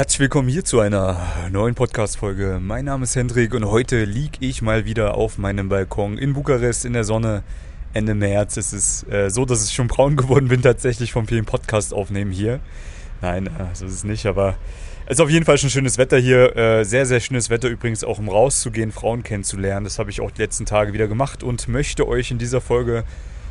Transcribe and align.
Herzlich 0.00 0.20
willkommen 0.20 0.48
hier 0.48 0.64
zu 0.64 0.80
einer 0.80 1.20
neuen 1.52 1.74
Podcast-Folge. 1.74 2.58
Mein 2.58 2.86
Name 2.86 3.04
ist 3.04 3.16
Hendrik 3.16 3.52
und 3.52 3.66
heute 3.66 4.06
liege 4.06 4.38
ich 4.40 4.62
mal 4.62 4.86
wieder 4.86 5.12
auf 5.14 5.36
meinem 5.36 5.68
Balkon 5.68 6.16
in 6.16 6.32
Bukarest 6.32 6.86
in 6.86 6.94
der 6.94 7.04
Sonne. 7.04 7.42
Ende 7.92 8.14
März. 8.14 8.56
Es 8.56 8.72
ist 8.72 9.06
äh, 9.12 9.28
so, 9.28 9.44
dass 9.44 9.62
ich 9.68 9.74
schon 9.74 9.88
braun 9.88 10.16
geworden 10.16 10.48
bin, 10.48 10.62
tatsächlich 10.62 11.12
vom 11.12 11.28
vielen 11.28 11.44
Podcast 11.44 11.92
aufnehmen 11.92 12.30
hier. 12.30 12.60
Nein, 13.20 13.48
äh, 13.48 13.74
so 13.74 13.84
ist 13.84 13.92
es 13.92 14.04
nicht, 14.04 14.24
aber 14.24 14.56
es 15.04 15.18
ist 15.18 15.20
auf 15.20 15.28
jeden 15.28 15.44
Fall 15.44 15.58
schon 15.58 15.68
schönes 15.68 15.98
Wetter 15.98 16.16
hier. 16.16 16.56
Äh, 16.56 16.84
sehr, 16.86 17.04
sehr 17.04 17.20
schönes 17.20 17.50
Wetter 17.50 17.68
übrigens 17.68 18.02
auch, 18.02 18.18
um 18.18 18.30
rauszugehen, 18.30 18.92
Frauen 18.92 19.22
kennenzulernen. 19.22 19.84
Das 19.84 19.98
habe 19.98 20.08
ich 20.08 20.22
auch 20.22 20.30
die 20.30 20.40
letzten 20.40 20.64
Tage 20.64 20.94
wieder 20.94 21.08
gemacht 21.08 21.42
und 21.42 21.68
möchte 21.68 22.08
euch 22.08 22.30
in 22.30 22.38
dieser 22.38 22.62
Folge 22.62 23.04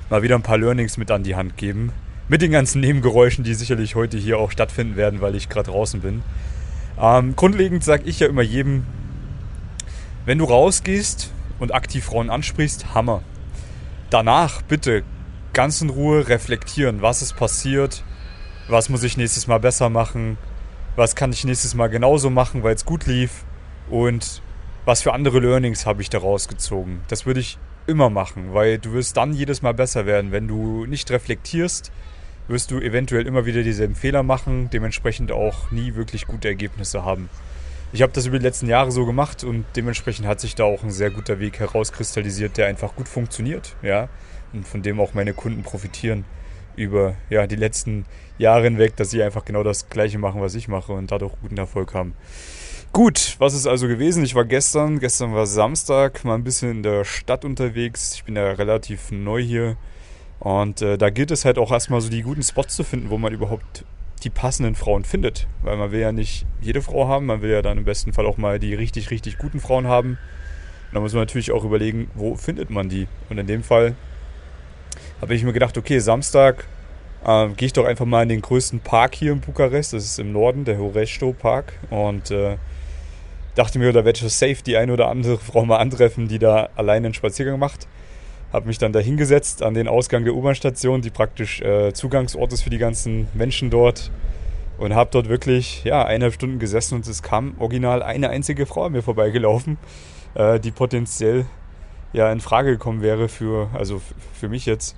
mal 0.10 0.24
wieder 0.24 0.34
ein 0.34 0.42
paar 0.42 0.58
Learnings 0.58 0.98
mit 0.98 1.12
an 1.12 1.22
die 1.22 1.36
Hand 1.36 1.58
geben. 1.58 1.92
Mit 2.30 2.44
den 2.44 2.52
ganzen 2.52 2.80
Nebengeräuschen, 2.82 3.44
die 3.44 3.56
sicherlich 3.56 3.96
heute 3.96 4.16
hier 4.20 4.38
auch 4.38 4.52
stattfinden 4.52 4.96
werden, 4.96 5.20
weil 5.20 5.34
ich 5.34 5.50
gerade 5.50 5.72
draußen 5.72 6.00
bin. 6.02 6.22
Ähm, 7.02 7.36
grundlegend 7.36 7.84
sage 7.84 8.04
ich 8.06 8.20
ja 8.20 8.28
immer 8.28 8.44
jedem, 8.44 8.86
wenn 10.26 10.38
du 10.38 10.46
rausgehst 10.46 11.34
und 11.58 11.74
aktiv 11.74 12.06
Frauen 12.06 12.30
ansprichst, 12.30 12.94
Hammer. 12.94 13.24
Danach 14.12 14.62
bitte 14.62 15.02
ganz 15.54 15.82
in 15.82 15.90
Ruhe 15.90 16.28
reflektieren, 16.28 17.02
was 17.02 17.24
ist 17.24 17.36
passiert, 17.36 18.04
was 18.68 18.90
muss 18.90 19.02
ich 19.02 19.18
nächstes 19.18 19.48
Mal 19.48 19.60
besser 19.60 19.90
machen, 19.90 20.38
was 20.96 21.16
kann 21.16 21.32
ich 21.32 21.46
nächstes 21.46 21.74
Mal 21.74 21.88
genauso 21.88 22.30
machen, 22.30 22.62
weil 22.62 22.76
es 22.76 22.86
gut 22.86 23.08
lief 23.08 23.44
und 23.90 24.44
was 24.86 25.02
für 25.02 25.14
andere 25.14 25.40
Learnings 25.40 25.88
habe 25.88 26.04
ich 26.04 26.12
daraus 26.12 26.48
gezogen. 26.48 27.02
Das 27.08 27.26
würde 27.26 27.40
ich 27.40 27.58
immer 27.88 28.12
machen, 28.12 28.54
weil 28.54 28.78
du 28.78 28.94
wirst 28.94 29.18
dann 29.18 29.34
jedes 29.34 29.64
Mal 29.64 29.74
besser 29.74 30.06
werden. 30.06 30.32
Wenn 30.32 30.48
du 30.48 30.86
nicht 30.86 31.10
reflektierst, 31.10 31.92
wirst 32.50 32.72
du 32.72 32.80
eventuell 32.80 33.28
immer 33.28 33.46
wieder 33.46 33.64
dieselben 33.64 33.96
Fehler 33.96 34.24
machen, 34.24 34.70
dementsprechend 34.72 35.32
auch 35.32 35.72
nie 35.72 35.96
wirklich 35.96 36.28
gute 36.28 36.48
Ergebnisse 36.48 37.06
haben. 37.06 37.30
Ich 37.94 38.02
habe 38.02 38.12
das 38.12 38.26
über 38.26 38.38
die 38.38 38.46
letzten 38.46 38.68
Jahre 38.68 38.92
so 38.92 39.06
gemacht 39.06 39.44
und 39.44 39.66
dementsprechend 39.76 40.28
hat 40.28 40.40
sich 40.40 40.56
da 40.56 40.64
auch 40.64 40.84
ein 40.84 40.92
sehr 40.92 41.12
guter 41.12 41.40
Weg 41.40 41.60
herauskristallisiert, 41.60 42.58
der 42.58 42.68
einfach 42.68 42.96
gut 42.96 43.08
funktioniert, 43.08 43.76
ja, 43.82 44.10
und 44.52 44.68
von 44.68 44.82
dem 44.82 45.00
auch 45.00 45.14
meine 45.14 45.34
Kunden 45.34 45.64
profitieren 45.64 46.26
über 46.76 47.16
ja, 47.30 47.46
die 47.46 47.56
letzten 47.56 48.06
Jahre 48.38 48.64
hinweg, 48.64 48.96
dass 48.96 49.12
sie 49.12 49.22
einfach 49.22 49.46
genau 49.46 49.64
das 49.64 49.90
Gleiche 49.90 50.18
machen, 50.18 50.42
was 50.42 50.56
ich 50.56 50.68
mache 50.68 50.94
und 50.94 51.12
dadurch 51.12 51.34
guten 51.42 51.58
Erfolg 51.58 51.94
haben. 51.94 52.14
Gut, 52.94 53.36
was 53.38 53.54
ist 53.54 53.68
also 53.68 53.88
gewesen? 53.88 54.24
Ich 54.24 54.34
war 54.34 54.46
gestern, 54.46 55.00
gestern 55.00 55.34
war 55.36 55.46
Samstag, 55.46 56.24
mal 56.26 56.36
ein 56.36 56.44
bisschen 56.44 56.72
in 56.72 56.84
der 56.84 57.06
Stadt 57.06 57.46
unterwegs. 57.46 58.16
Ich 58.16 58.24
bin 58.24 58.36
ja 58.36 58.52
relativ 58.52 59.12
neu 59.12 59.42
hier 59.42 59.78
und 60.40 60.82
äh, 60.82 60.98
da 60.98 61.10
gilt 61.10 61.32
es 61.32 61.44
halt 61.44 61.58
auch 61.58 61.72
erstmal 61.72 62.00
so 62.02 62.10
die 62.10 62.22
guten 62.22 62.44
Spots 62.44 62.76
zu 62.76 62.84
finden, 62.84 63.10
wo 63.10 63.18
man 63.18 63.34
überhaupt 63.34 63.84
die 64.24 64.30
passenden 64.30 64.76
Frauen 64.76 65.04
findet. 65.04 65.48
Weil 65.64 65.78
man 65.78 65.92
will 65.92 66.00
ja 66.00 66.12
nicht 66.12 66.46
jede 66.62 66.82
Frau 66.82 67.08
haben, 67.08 67.26
man 67.26 67.42
will 67.42 67.52
ja 67.52 67.62
dann 67.62 67.78
im 67.78 67.86
besten 67.86 68.14
Fall 68.14 68.26
auch 68.26 68.38
mal 68.38 68.60
die 68.60 68.74
richtig, 68.74 69.12
richtig 69.12 69.38
guten 69.38 69.60
Frauen 69.60 69.88
haben. 69.88 70.12
Und 70.12 70.96
da 70.96 71.00
muss 71.02 71.14
man 71.14 71.22
natürlich 71.22 71.52
auch 71.52 71.64
überlegen, 71.64 72.10
wo 72.16 72.36
findet 72.36 72.70
man 72.70 72.90
die. 72.90 73.08
Und 73.30 73.38
in 73.38 73.48
dem 73.48 73.64
Fall 73.64 73.96
habe 75.22 75.36
ich 75.36 75.44
mir 75.44 75.54
gedacht, 75.54 75.78
okay, 75.78 76.00
Samstag 76.00 76.66
äh, 77.26 77.50
gehe 77.50 77.68
ich 77.68 77.74
doch 77.74 77.86
einfach 77.86 78.06
mal 78.06 78.24
in 78.24 78.30
den 78.30 78.42
größten 78.42 78.80
Park 78.80 79.16
hier 79.16 79.34
in 79.34 79.42
Bukarest. 79.42 79.92
Das 79.92 80.06
ist 80.06 80.20
im 80.20 80.32
Norden, 80.32 80.64
der 80.64 80.78
Horesto 80.78 81.34
Park. 81.34 81.74
Und 81.90 82.32
äh, 82.32 82.58
dachte 83.56 83.78
mir, 83.78 83.92
da 83.92 84.06
werde 84.06 84.26
ich 84.26 84.34
safe 84.34 84.64
die 84.66 84.78
eine 84.78 84.94
oder 84.94 85.10
andere 85.10 85.38
Frau 85.38 85.66
mal 85.66 85.78
antreffen, 85.78 86.30
die 86.30 86.40
da 86.40 86.70
alleine 86.76 87.08
einen 87.08 87.14
Spaziergang 87.14 87.60
macht 87.60 87.88
habe 88.52 88.68
mich 88.68 88.78
dann 88.78 88.94
da 88.94 89.00
hingesetzt 89.00 89.62
an 89.62 89.74
den 89.74 89.88
Ausgang 89.88 90.24
der 90.24 90.34
U-Bahn-Station, 90.34 91.02
die 91.02 91.10
praktisch 91.10 91.62
äh, 91.62 91.94
Zugangsort 91.94 92.52
ist 92.54 92.64
für 92.64 92.70
die 92.70 92.78
ganzen 92.78 93.28
Menschen 93.34 93.70
dort. 93.70 94.12
Und 94.78 94.96
habe 94.96 95.10
dort 95.12 95.28
wirklich 95.28 95.84
ja, 95.84 96.06
eineinhalb 96.06 96.34
Stunden 96.34 96.58
gesessen 96.58 96.96
und 96.96 97.06
es 97.06 97.22
kam 97.22 97.56
original 97.60 98.02
eine 98.02 98.30
einzige 98.30 98.66
Frau 98.66 98.86
an 98.86 98.94
mir 98.94 99.02
vorbeigelaufen, 99.02 99.78
äh, 100.36 100.58
die 100.58 100.72
potenziell 100.72 101.46
ja 102.14 102.32
in 102.32 102.40
Frage 102.40 102.72
gekommen 102.72 103.02
wäre 103.02 103.28
für, 103.28 103.70
also 103.74 104.02
für 104.34 104.48
mich 104.48 104.66
jetzt. 104.66 104.96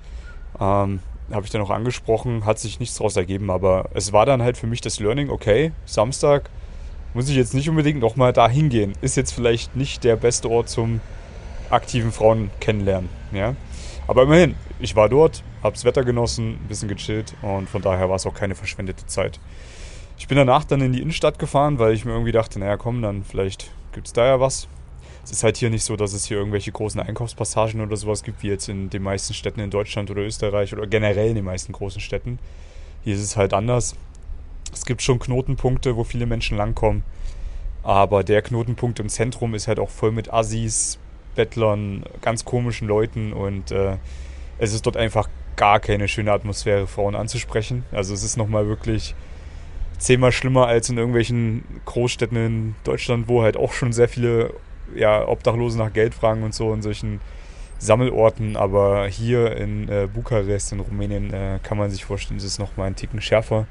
Ähm, 0.60 1.00
habe 1.32 1.46
ich 1.46 1.50
dann 1.50 1.62
auch 1.62 1.70
angesprochen, 1.70 2.44
hat 2.44 2.58
sich 2.58 2.78
nichts 2.78 2.96
daraus 2.96 3.16
ergeben, 3.16 3.50
aber 3.50 3.88
es 3.94 4.12
war 4.12 4.26
dann 4.26 4.42
halt 4.42 4.56
für 4.56 4.66
mich 4.66 4.80
das 4.80 5.00
Learning, 5.00 5.30
okay, 5.30 5.72
Samstag 5.86 6.50
muss 7.14 7.28
ich 7.28 7.36
jetzt 7.36 7.54
nicht 7.54 7.68
unbedingt 7.68 8.00
nochmal 8.00 8.32
da 8.32 8.48
hingehen. 8.48 8.94
Ist 9.00 9.16
jetzt 9.16 9.32
vielleicht 9.32 9.76
nicht 9.76 10.04
der 10.04 10.16
beste 10.16 10.48
Ort 10.48 10.68
zum 10.68 11.00
aktiven 11.72 12.12
Frauen 12.12 12.50
kennenlernen. 12.60 13.08
Ja? 13.32 13.56
Aber 14.06 14.24
immerhin, 14.24 14.54
ich 14.80 14.96
war 14.96 15.08
dort, 15.08 15.42
habe 15.62 15.74
das 15.74 15.84
Wetter 15.84 16.04
genossen, 16.04 16.54
ein 16.54 16.68
bisschen 16.68 16.88
gechillt 16.88 17.34
und 17.42 17.68
von 17.68 17.82
daher 17.82 18.08
war 18.08 18.16
es 18.16 18.26
auch 18.26 18.34
keine 18.34 18.54
verschwendete 18.54 19.06
Zeit. 19.06 19.40
Ich 20.18 20.28
bin 20.28 20.36
danach 20.36 20.64
dann 20.64 20.80
in 20.80 20.92
die 20.92 21.00
Innenstadt 21.00 21.38
gefahren, 21.38 21.78
weil 21.78 21.94
ich 21.94 22.04
mir 22.04 22.12
irgendwie 22.12 22.32
dachte, 22.32 22.58
naja 22.58 22.76
komm, 22.76 23.02
dann 23.02 23.24
vielleicht 23.24 23.70
gibt 23.92 24.06
es 24.06 24.12
da 24.12 24.26
ja 24.26 24.40
was. 24.40 24.68
Es 25.24 25.30
ist 25.30 25.44
halt 25.44 25.56
hier 25.56 25.70
nicht 25.70 25.84
so, 25.84 25.96
dass 25.96 26.12
es 26.12 26.24
hier 26.24 26.36
irgendwelche 26.36 26.72
großen 26.72 27.00
Einkaufspassagen 27.00 27.80
oder 27.80 27.96
sowas 27.96 28.24
gibt, 28.24 28.42
wie 28.42 28.48
jetzt 28.48 28.68
in 28.68 28.90
den 28.90 29.02
meisten 29.02 29.34
Städten 29.34 29.60
in 29.60 29.70
Deutschland 29.70 30.10
oder 30.10 30.22
Österreich 30.22 30.72
oder 30.72 30.86
generell 30.86 31.28
in 31.28 31.36
den 31.36 31.44
meisten 31.44 31.72
großen 31.72 32.00
Städten. 32.00 32.38
Hier 33.04 33.14
ist 33.14 33.22
es 33.22 33.36
halt 33.36 33.54
anders. 33.54 33.94
Es 34.72 34.84
gibt 34.84 35.00
schon 35.00 35.20
Knotenpunkte, 35.20 35.96
wo 35.96 36.02
viele 36.02 36.26
Menschen 36.26 36.56
langkommen. 36.56 37.04
Aber 37.84 38.24
der 38.24 38.42
Knotenpunkt 38.42 39.00
im 39.00 39.08
Zentrum 39.08 39.54
ist 39.54 39.68
halt 39.68 39.78
auch 39.78 39.90
voll 39.90 40.12
mit 40.12 40.32
Assis, 40.32 40.98
Bettlern, 41.34 42.04
ganz 42.20 42.44
komischen 42.44 42.88
Leuten 42.88 43.32
und 43.32 43.70
äh, 43.70 43.96
es 44.58 44.72
ist 44.72 44.86
dort 44.86 44.96
einfach 44.96 45.28
gar 45.56 45.80
keine 45.80 46.08
schöne 46.08 46.32
Atmosphäre, 46.32 46.86
Frauen 46.86 47.14
anzusprechen. 47.14 47.84
Also 47.92 48.14
es 48.14 48.22
ist 48.22 48.36
nochmal 48.36 48.66
wirklich 48.66 49.14
zehnmal 49.98 50.32
schlimmer 50.32 50.66
als 50.66 50.90
in 50.90 50.98
irgendwelchen 50.98 51.64
Großstädten 51.84 52.36
in 52.36 52.74
Deutschland, 52.84 53.28
wo 53.28 53.42
halt 53.42 53.56
auch 53.56 53.72
schon 53.72 53.92
sehr 53.92 54.08
viele 54.08 54.54
ja, 54.94 55.26
Obdachlose 55.26 55.78
nach 55.78 55.92
Geld 55.92 56.14
fragen 56.14 56.42
und 56.42 56.54
so 56.54 56.72
in 56.74 56.82
solchen 56.82 57.20
Sammelorten. 57.78 58.56
Aber 58.56 59.06
hier 59.06 59.56
in 59.56 59.88
äh, 59.88 60.08
Bukarest, 60.12 60.72
in 60.72 60.80
Rumänien, 60.80 61.32
äh, 61.32 61.58
kann 61.62 61.78
man 61.78 61.90
sich 61.90 62.04
vorstellen, 62.04 62.38
ist 62.38 62.44
es 62.44 62.58
nochmal 62.58 62.88
ein 62.88 62.96
Ticken 62.96 63.20
schärfer. 63.20 63.66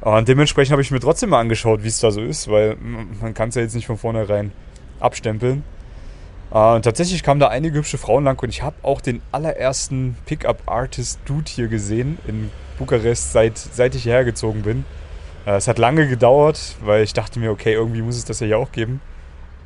Und 0.00 0.26
dementsprechend 0.26 0.72
habe 0.72 0.82
ich 0.82 0.90
mir 0.90 1.00
trotzdem 1.00 1.30
mal 1.30 1.40
angeschaut, 1.40 1.84
wie 1.84 1.88
es 1.88 2.00
da 2.00 2.10
so 2.10 2.22
ist, 2.22 2.50
weil 2.50 2.76
man 3.20 3.34
kann 3.34 3.50
es 3.50 3.54
ja 3.54 3.62
jetzt 3.62 3.74
nicht 3.74 3.86
von 3.86 3.98
vornherein 3.98 4.50
abstempeln. 4.98 5.62
Uh, 6.52 6.74
und 6.74 6.82
tatsächlich 6.82 7.22
kamen 7.22 7.40
da 7.40 7.48
einige 7.48 7.78
hübsche 7.78 7.96
Frauen 7.96 8.24
lang 8.24 8.38
und 8.42 8.50
ich 8.50 8.62
habe 8.62 8.76
auch 8.82 9.00
den 9.00 9.22
allerersten 9.32 10.18
Pickup-Artist-Dude 10.26 11.50
hier 11.50 11.68
gesehen 11.68 12.18
in 12.26 12.50
Bukarest, 12.78 13.32
seit, 13.32 13.56
seit 13.56 13.94
ich 13.94 14.02
hierher 14.02 14.24
gezogen 14.24 14.60
bin. 14.60 14.84
Uh, 15.46 15.52
es 15.52 15.66
hat 15.66 15.78
lange 15.78 16.06
gedauert, 16.06 16.76
weil 16.84 17.04
ich 17.04 17.14
dachte 17.14 17.38
mir, 17.38 17.50
okay, 17.50 17.72
irgendwie 17.72 18.02
muss 18.02 18.16
es 18.16 18.26
das 18.26 18.40
ja 18.40 18.48
hier 18.48 18.58
auch 18.58 18.70
geben. 18.70 19.00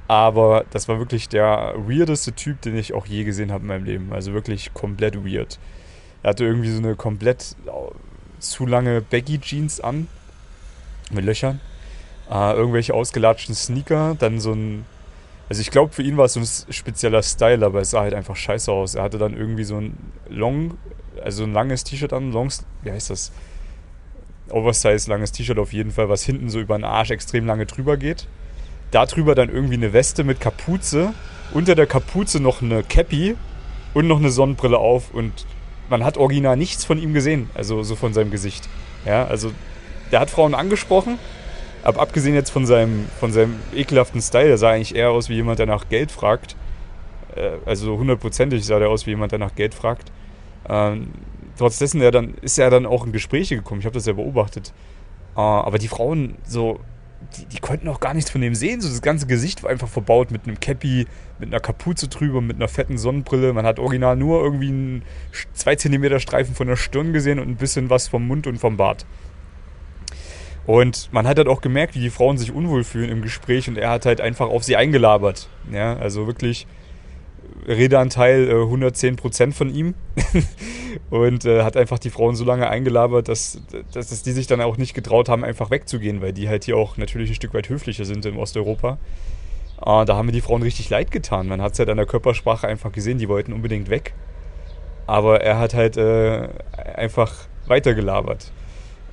Aber 0.06 0.64
das 0.70 0.86
war 0.86 1.00
wirklich 1.00 1.28
der 1.28 1.74
weirdeste 1.76 2.32
Typ, 2.32 2.60
den 2.60 2.76
ich 2.76 2.94
auch 2.94 3.06
je 3.06 3.24
gesehen 3.24 3.50
habe 3.50 3.62
in 3.62 3.68
meinem 3.68 3.84
Leben. 3.84 4.12
Also 4.12 4.32
wirklich 4.32 4.72
komplett 4.72 5.16
weird. 5.24 5.58
Er 6.22 6.30
hatte 6.30 6.44
irgendwie 6.44 6.70
so 6.70 6.78
eine 6.78 6.94
komplett 6.94 7.56
zu 8.38 8.64
lange 8.64 9.00
Baggy-Jeans 9.00 9.80
an, 9.80 10.06
mit 11.10 11.24
Löchern. 11.24 11.60
Uh, 12.30 12.53
irgendwelche 12.54 12.94
ausgelatschten 12.94 13.56
Sneaker, 13.56 14.14
dann 14.16 14.38
so 14.38 14.53
ein 14.53 14.86
also 15.48 15.60
ich 15.60 15.70
glaube, 15.70 15.92
für 15.92 16.02
ihn 16.02 16.16
war 16.16 16.24
es 16.24 16.32
so 16.32 16.40
ein 16.40 16.72
spezieller 16.72 17.22
Style, 17.22 17.64
aber 17.64 17.80
es 17.80 17.90
sah 17.90 18.00
halt 18.00 18.14
einfach 18.14 18.36
scheiße 18.36 18.70
aus. 18.70 18.94
Er 18.94 19.04
hatte 19.04 19.18
dann 19.18 19.36
irgendwie 19.36 19.64
so 19.64 19.76
ein 19.76 19.96
Long, 20.28 20.76
also 21.22 21.44
ein 21.44 21.52
langes 21.52 21.84
T-Shirt 21.84 22.12
an, 22.12 22.32
Longs, 22.32 22.64
wie 22.82 22.90
heißt 22.90 23.10
das? 23.10 23.32
Oversize 24.48 25.08
langes 25.08 25.32
T-Shirt 25.32 25.58
auf 25.58 25.72
jeden 25.72 25.90
Fall, 25.90 26.08
was 26.08 26.22
hinten 26.24 26.50
so 26.50 26.60
über 26.60 26.76
den 26.76 26.84
Arsch 26.84 27.10
extrem 27.10 27.46
lange 27.46 27.66
drüber 27.66 27.96
geht. 27.96 28.26
Da 28.90 29.06
drüber 29.06 29.34
dann 29.34 29.48
irgendwie 29.48 29.74
eine 29.74 29.92
Weste 29.92 30.24
mit 30.24 30.40
Kapuze, 30.40 31.12
unter 31.52 31.74
der 31.74 31.86
Kapuze 31.86 32.40
noch 32.40 32.62
eine 32.62 32.82
Cappy 32.82 33.36
und 33.94 34.06
noch 34.06 34.18
eine 34.18 34.30
Sonnenbrille 34.30 34.78
auf 34.78 35.12
und 35.12 35.46
man 35.88 36.04
hat 36.04 36.16
original 36.16 36.56
nichts 36.56 36.84
von 36.84 36.98
ihm 36.98 37.14
gesehen, 37.14 37.50
also 37.54 37.82
so 37.82 37.94
von 37.96 38.12
seinem 38.12 38.30
Gesicht. 38.30 38.68
Ja, 39.04 39.26
also 39.26 39.52
der 40.10 40.20
hat 40.20 40.30
Frauen 40.30 40.54
angesprochen, 40.54 41.18
aber 41.82 42.00
abgesehen 42.00 42.34
jetzt 42.34 42.50
von 42.50 42.66
seinem, 42.66 43.06
von 43.20 43.32
seinem 43.32 43.56
ekelhaften 43.74 44.20
Style, 44.20 44.48
der 44.48 44.58
sah 44.58 44.70
eigentlich 44.70 44.94
eher 44.94 45.10
aus 45.10 45.28
wie 45.28 45.34
jemand, 45.34 45.58
der 45.58 45.66
nach 45.66 45.88
Geld 45.88 46.10
fragt. 46.10 46.56
Äh, 47.34 47.50
also 47.64 47.96
hundertprozentig 47.98 48.64
sah 48.64 48.78
der 48.78 48.88
aus 48.88 49.06
wie 49.06 49.10
jemand, 49.10 49.32
der 49.32 49.38
nach 49.38 49.54
Geld 49.54 49.74
fragt. 49.74 50.10
Ähm, 50.68 51.08
trotz 51.56 51.80
er 51.80 52.10
dann, 52.10 52.34
ist 52.42 52.58
er 52.58 52.70
dann 52.70 52.86
auch 52.86 53.06
in 53.06 53.12
Gespräche 53.12 53.56
gekommen. 53.56 53.80
Ich 53.80 53.86
habe 53.86 53.94
das 53.94 54.06
ja 54.06 54.12
beobachtet. 54.12 54.72
Äh, 55.36 55.40
aber 55.40 55.78
die 55.78 55.88
Frauen, 55.88 56.36
so, 56.46 56.80
die, 57.36 57.46
die, 57.46 57.58
konnten 57.60 57.88
auch 57.88 58.00
gar 58.00 58.14
nichts 58.14 58.30
von 58.30 58.40
dem 58.40 58.54
sehen. 58.54 58.80
So 58.80 58.88
das 58.88 59.02
ganze 59.02 59.26
Gesicht 59.26 59.62
war 59.62 59.70
einfach 59.70 59.88
verbaut 59.88 60.30
mit 60.30 60.46
einem 60.46 60.60
Cappy, 60.60 61.06
mit 61.38 61.50
einer 61.50 61.60
Kapuze 61.60 62.08
drüber, 62.08 62.40
mit 62.40 62.56
einer 62.56 62.68
fetten 62.68 62.98
Sonnenbrille. 62.98 63.52
Man 63.52 63.66
hat 63.66 63.78
original 63.78 64.16
nur 64.16 64.42
irgendwie 64.42 64.68
einen 64.68 65.02
2 65.54 65.76
cm 65.76 66.18
Streifen 66.20 66.54
von 66.54 66.66
der 66.66 66.76
Stirn 66.76 67.12
gesehen 67.12 67.38
und 67.38 67.48
ein 67.48 67.56
bisschen 67.56 67.90
was 67.90 68.08
vom 68.08 68.26
Mund 68.26 68.46
und 68.46 68.58
vom 68.58 68.76
Bart. 68.76 69.06
Und 70.66 71.13
man 71.13 71.28
hat 71.28 71.39
halt 71.39 71.48
auch 71.48 71.60
gemerkt, 71.60 71.95
wie 71.95 72.01
die 72.01 72.10
Frauen 72.10 72.39
sich 72.39 72.53
unwohl 72.53 72.83
fühlen 72.83 73.09
im 73.10 73.22
Gespräch 73.22 73.68
und 73.68 73.78
er 73.78 73.91
hat 73.91 74.04
halt 74.04 74.21
einfach 74.21 74.48
auf 74.48 74.65
sie 74.65 74.77
eingelabert. 74.77 75.48
Ja, 75.71 75.97
also 75.97 76.27
wirklich 76.27 76.66
Redeanteil 77.66 78.48
äh, 78.48 78.53
110% 78.53 79.53
von 79.53 79.72
ihm 79.72 79.95
und 81.10 81.45
äh, 81.45 81.63
hat 81.63 81.77
einfach 81.77 81.98
die 81.98 82.10
Frauen 82.10 82.34
so 82.34 82.45
lange 82.45 82.68
eingelabert, 82.68 83.28
dass, 83.28 83.60
dass, 83.92 84.09
dass 84.09 84.22
die 84.22 84.33
sich 84.33 84.48
dann 84.48 84.60
auch 84.60 84.77
nicht 84.77 84.95
getraut 84.95 85.28
haben, 85.28 85.45
einfach 85.45 85.71
wegzugehen, 85.71 86.21
weil 86.21 86.33
die 86.33 86.48
halt 86.48 86.65
hier 86.65 86.77
auch 86.77 86.97
natürlich 86.97 87.30
ein 87.30 87.36
Stück 87.36 87.54
weit 87.54 87.69
höflicher 87.69 88.04
sind 88.04 88.27
in 88.27 88.36
Osteuropa. 88.36 88.98
Äh, 89.80 90.04
da 90.04 90.16
haben 90.16 90.27
mir 90.27 90.33
die 90.33 90.41
Frauen 90.41 90.62
richtig 90.62 90.91
leid 90.91 91.12
getan. 91.12 91.47
Man 91.47 91.62
hat 91.62 91.74
es 91.74 91.78
halt 91.78 91.91
an 91.91 91.97
der 91.97 92.07
Körpersprache 92.07 92.66
einfach 92.66 92.91
gesehen, 92.91 93.19
die 93.19 93.28
wollten 93.28 93.53
unbedingt 93.53 93.89
weg. 93.89 94.15
Aber 95.07 95.41
er 95.41 95.60
hat 95.60 95.74
halt 95.74 95.97
äh, 95.97 96.48
einfach 96.95 97.33
weitergelabert. 97.66 98.51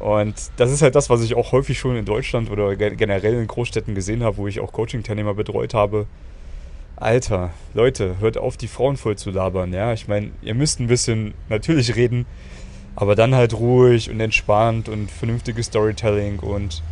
Und 0.04 0.36
das 0.58 0.70
ist 0.70 0.82
halt 0.82 0.96
das, 0.96 1.10
was 1.10 1.24
ich 1.24 1.34
auch 1.34 1.54
häufig 1.54 1.80
schon 1.80 1.96
in 1.96 2.04
Deutschland 2.04 2.52
oder 2.52 2.76
generell 2.76 3.36
in 3.36 3.48
Großstädten 3.48 3.96
gesehen 3.96 4.22
habe, 4.22 4.36
wo 4.36 4.50
ich 4.50 4.60
auch 4.60 4.74
Coaching-Teilnehmer 4.74 5.34
betreut 5.34 5.74
habe. 5.74 6.08
Alter, 6.98 7.52
Leute, 7.74 8.18
hört 8.20 8.38
auf, 8.38 8.58
die 8.58 8.68
Frauen 8.68 8.98
voll 8.98 9.16
zu 9.16 9.32
labern. 9.32 9.72
Ja, 9.72 9.94
ich 9.94 10.10
meine, 10.10 10.32
ihr 10.42 10.56
müsst 10.56 10.82
ein 10.82 10.88
bisschen 10.88 11.34
natürlich 11.48 11.96
reden, 11.96 12.26
aber 12.98 13.16
dann 13.16 13.34
halt 13.34 13.54
ruhig 13.54 14.10
und 14.10 14.20
entspannt 14.20 14.90
und 14.90 15.10
vernünftiges 15.10 15.68
Storytelling 15.68 16.40
und 16.40 16.84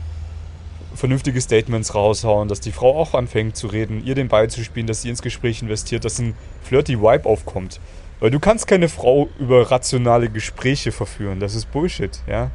vernünftige 0.95 1.41
Statements 1.41 1.93
raushauen, 1.93 2.47
dass 2.47 2.61
die 2.61 2.71
Frau 2.71 2.97
auch 2.97 3.13
anfängt 3.13 3.57
zu 3.57 3.67
reden, 3.67 4.05
ihr 4.05 4.15
den 4.15 4.29
Ball 4.29 4.49
zu 4.49 4.63
spielen, 4.63 4.87
dass 4.87 5.01
sie 5.01 5.09
ins 5.09 5.21
Gespräch 5.21 5.61
investiert, 5.61 6.05
dass 6.05 6.17
ein 6.19 6.33
flirty 6.63 7.01
Vibe 7.01 7.25
aufkommt. 7.25 7.81
Weil 8.21 8.31
du 8.31 8.39
kannst 8.39 8.67
keine 8.67 8.87
Frau 8.87 9.27
über 9.37 9.69
rationale 9.69 10.29
Gespräche 10.29 10.93
verführen. 10.93 11.41
Das 11.41 11.55
ist 11.55 11.69
Bullshit, 11.73 12.17
ja. 12.25 12.51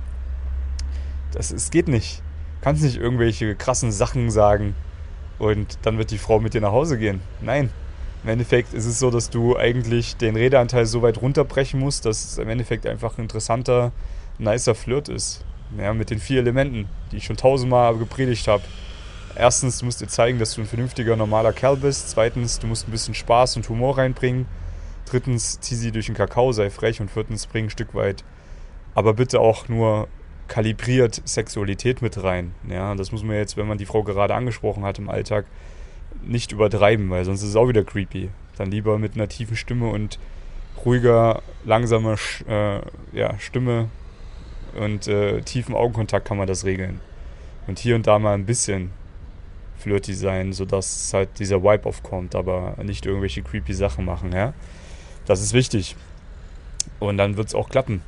Das 1.33 1.51
es 1.51 1.71
geht 1.71 1.89
nicht. 1.89 2.19
Du 2.19 2.65
kannst 2.65 2.83
nicht 2.83 2.97
irgendwelche 2.97 3.55
krassen 3.55 3.93
Sachen 3.93 4.31
sagen 4.31 4.75
und 5.39 5.79
dann 5.83 5.99
wird 5.99 6.11
die 6.11 6.19
Frau 6.19 6.41
mit 6.41 6.55
dir 6.55 6.61
nach 6.61 6.73
Hause 6.73 6.99
gehen. 6.99 7.21
Nein. 7.41 7.71
Im 8.25 8.31
Endeffekt 8.31 8.75
ist 8.75 8.87
es 8.87 8.99
so, 8.99 9.11
dass 9.11 9.31
du 9.31 9.57
eigentlich 9.57 10.17
den 10.17 10.35
Redeanteil 10.35 10.87
so 10.87 11.01
weit 11.03 11.23
runterbrechen 11.23 11.79
musst, 11.79 12.07
dass 12.07 12.25
es 12.25 12.39
im 12.39 12.49
Endeffekt 12.49 12.87
einfach 12.87 13.19
ein 13.19 13.23
interessanter, 13.23 13.93
nicer 14.39 14.75
Flirt 14.75 15.09
ist. 15.09 15.45
Ja, 15.79 15.95
mit 15.95 16.11
den 16.11 16.19
vier 16.19 16.41
Elementen, 16.41 16.89
die 17.13 17.19
ich 17.19 17.25
schon 17.25 17.37
tausendmal 17.37 17.97
gepredigt 17.97 18.49
habe. 18.49 18.65
Erstens, 19.37 19.79
du 19.79 19.85
musst 19.85 20.01
dir 20.01 20.09
zeigen, 20.09 20.39
dass 20.39 20.55
du 20.55 20.63
ein 20.63 20.67
vernünftiger, 20.67 21.15
normaler 21.15 21.53
Kerl 21.53 21.77
bist. 21.77 22.11
Zweitens, 22.11 22.59
du 22.59 22.67
musst 22.67 22.89
ein 22.89 22.91
bisschen 22.91 23.15
Spaß 23.15 23.57
und 23.57 23.69
Humor 23.69 23.99
reinbringen. 23.99 24.47
Drittens, 25.05 25.61
zieh 25.61 25.75
sie 25.75 25.93
durch 25.93 26.07
den 26.07 26.15
Kakao, 26.15 26.53
sei 26.53 26.71
frech. 26.71 27.01
Und 27.01 27.11
viertens, 27.11 27.47
bring 27.47 27.67
ein 27.67 27.71
Stück 27.71 27.95
weit, 27.95 28.25
aber 28.95 29.13
bitte 29.15 29.41
auch 29.41 29.69
nur 29.69 30.09
kalibriert 30.49 31.23
Sexualität 31.25 32.03
mit 32.03 32.23
rein. 32.23 32.55
Ja, 32.69 32.95
das 32.95 33.13
muss 33.13 33.23
man 33.23 33.37
jetzt, 33.37 33.57
wenn 33.57 33.67
man 33.67 33.79
die 33.79 33.87
Frau 33.87 34.03
gerade 34.03 34.35
angesprochen 34.35 34.85
hat 34.85 34.99
im 34.99 35.11
Alltag, 35.11 35.47
nicht 36.25 36.53
übertreiben, 36.53 37.11
weil 37.11 37.25
sonst 37.25 37.43
ist 37.43 37.51
es 37.51 37.57
auch 37.57 37.69
wieder 37.69 37.85
creepy. 37.85 38.31
Dann 38.57 38.71
lieber 38.71 38.99
mit 38.99 39.15
einer 39.15 39.29
tiefen 39.29 39.57
Stimme 39.57 39.89
und 39.91 40.19
ruhiger, 40.85 41.43
langsamer 41.65 42.17
äh, 42.49 42.81
ja, 43.13 43.39
Stimme 43.39 43.89
und 44.79 45.09
äh, 45.09 45.41
tiefen 45.43 45.75
Augenkontakt 45.75 46.27
kann 46.27 46.37
man 46.37 46.47
das 46.47 46.65
regeln. 46.65 47.01
Und 47.67 47.79
hier 47.79 47.97
und 47.97 48.07
da 48.07 48.19
mal 48.19 48.35
ein 48.35 48.47
bisschen 48.47 48.91
flirty 49.79 50.15
sein, 50.15 50.53
sodass 50.53 51.13
halt 51.13 51.39
dieser 51.39 51.63
Vibe 51.63 51.87
aufkommt, 51.87 52.35
aber 52.35 52.77
nicht 52.83 53.05
irgendwelche 53.07 53.43
creepy 53.43 53.75
Sachen 53.75 54.05
machen, 54.05 54.33
ja. 54.33 54.55
Das 55.27 55.43
ist 55.43 55.53
wichtig. 55.53 55.97
Und 57.01 57.19
dann 57.19 57.37
wird 57.37 57.49
es 57.49 57.55
auch 57.55 57.69
klappen. 57.69 58.01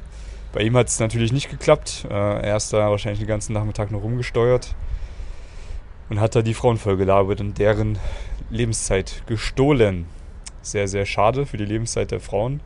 Bei 0.52 0.60
ihm 0.62 0.76
hat 0.76 0.88
es 0.88 0.98
natürlich 1.00 1.32
nicht 1.32 1.50
geklappt. 1.50 2.06
Äh, 2.10 2.14
er 2.14 2.56
ist 2.56 2.72
da 2.72 2.90
wahrscheinlich 2.90 3.20
den 3.20 3.28
ganzen 3.28 3.52
Nachmittag 3.52 3.90
noch 3.90 4.02
rumgesteuert 4.02 4.74
und 6.08 6.20
hat 6.20 6.34
da 6.34 6.42
die 6.42 6.54
Frauen 6.54 6.78
vollgelabert 6.78 7.40
und 7.40 7.58
deren 7.58 7.98
Lebenszeit 8.50 9.22
gestohlen. 9.26 10.06
Sehr, 10.62 10.88
sehr 10.88 11.06
schade 11.06 11.46
für 11.46 11.56
die 11.56 11.64
Lebenszeit 11.64 12.10
der 12.10 12.20
Frauen 12.20 12.60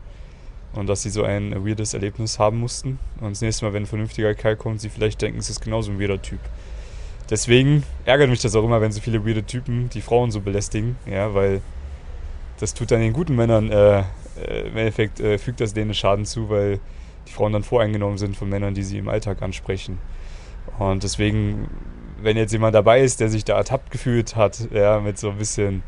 und 0.72 0.86
dass 0.86 1.02
sie 1.02 1.10
so 1.10 1.24
ein 1.24 1.66
weirdes 1.66 1.94
Erlebnis 1.94 2.38
haben 2.38 2.58
mussten. 2.58 2.98
Und 3.20 3.30
das 3.30 3.40
nächste 3.40 3.64
Mal, 3.64 3.72
wenn 3.72 3.82
ein 3.82 3.86
vernünftiger 3.86 4.34
Kerl 4.34 4.56
kommt, 4.56 4.80
sie 4.80 4.88
vielleicht 4.88 5.20
denken, 5.20 5.38
es 5.38 5.50
ist 5.50 5.60
genauso 5.60 5.90
ein 5.90 6.00
weirder 6.00 6.20
Typ. 6.20 6.40
Deswegen 7.30 7.82
ärgert 8.04 8.30
mich 8.30 8.40
das 8.40 8.54
auch 8.54 8.64
immer, 8.64 8.80
wenn 8.80 8.92
so 8.92 9.00
viele 9.00 9.26
weirde 9.26 9.44
Typen 9.44 9.88
die 9.90 10.00
Frauen 10.00 10.30
so 10.30 10.40
belästigen, 10.40 10.96
ja, 11.06 11.34
weil 11.34 11.60
das 12.58 12.74
tut 12.74 12.90
dann 12.90 13.00
den 13.00 13.12
guten 13.12 13.36
Männern, 13.36 13.70
äh, 13.70 14.00
äh 14.00 14.68
im 14.68 14.76
Endeffekt 14.76 15.20
äh, 15.20 15.38
fügt 15.38 15.60
das 15.60 15.74
denen 15.74 15.94
Schaden 15.94 16.24
zu, 16.24 16.48
weil 16.48 16.78
die 17.28 17.32
Frauen 17.32 17.52
dann 17.52 17.62
voreingenommen 17.62 18.18
sind 18.18 18.36
von 18.36 18.48
Männern, 18.48 18.74
die 18.74 18.82
sie 18.82 18.98
im 18.98 19.08
Alltag 19.08 19.42
ansprechen. 19.42 19.98
Und 20.78 21.02
deswegen, 21.02 21.68
wenn 22.20 22.36
jetzt 22.36 22.52
jemand 22.52 22.74
dabei 22.74 23.00
ist, 23.00 23.20
der 23.20 23.28
sich 23.28 23.44
da 23.44 23.56
ertappt 23.56 23.90
gefühlt 23.90 24.36
hat, 24.36 24.68
ja, 24.72 25.00
mit 25.00 25.18
so 25.18 25.30
ein 25.30 25.38
bisschen 25.38 25.82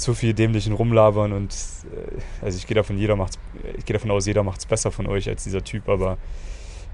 zu 0.00 0.14
viel 0.14 0.32
dämlichen 0.32 0.72
Rumlabern 0.72 1.32
und 1.32 1.52
äh, 1.52 2.44
also 2.44 2.56
ich 2.56 2.66
gehe 2.66 2.74
davon, 2.74 2.96
jeder 2.96 3.16
macht's, 3.16 3.38
ich 3.76 3.84
gehe 3.84 3.94
davon 3.94 4.10
aus, 4.10 4.26
jeder 4.26 4.42
macht 4.42 4.60
es 4.60 4.66
besser 4.66 4.90
von 4.90 5.06
euch 5.06 5.28
als 5.28 5.44
dieser 5.44 5.62
Typ, 5.62 5.88
aber 5.88 6.16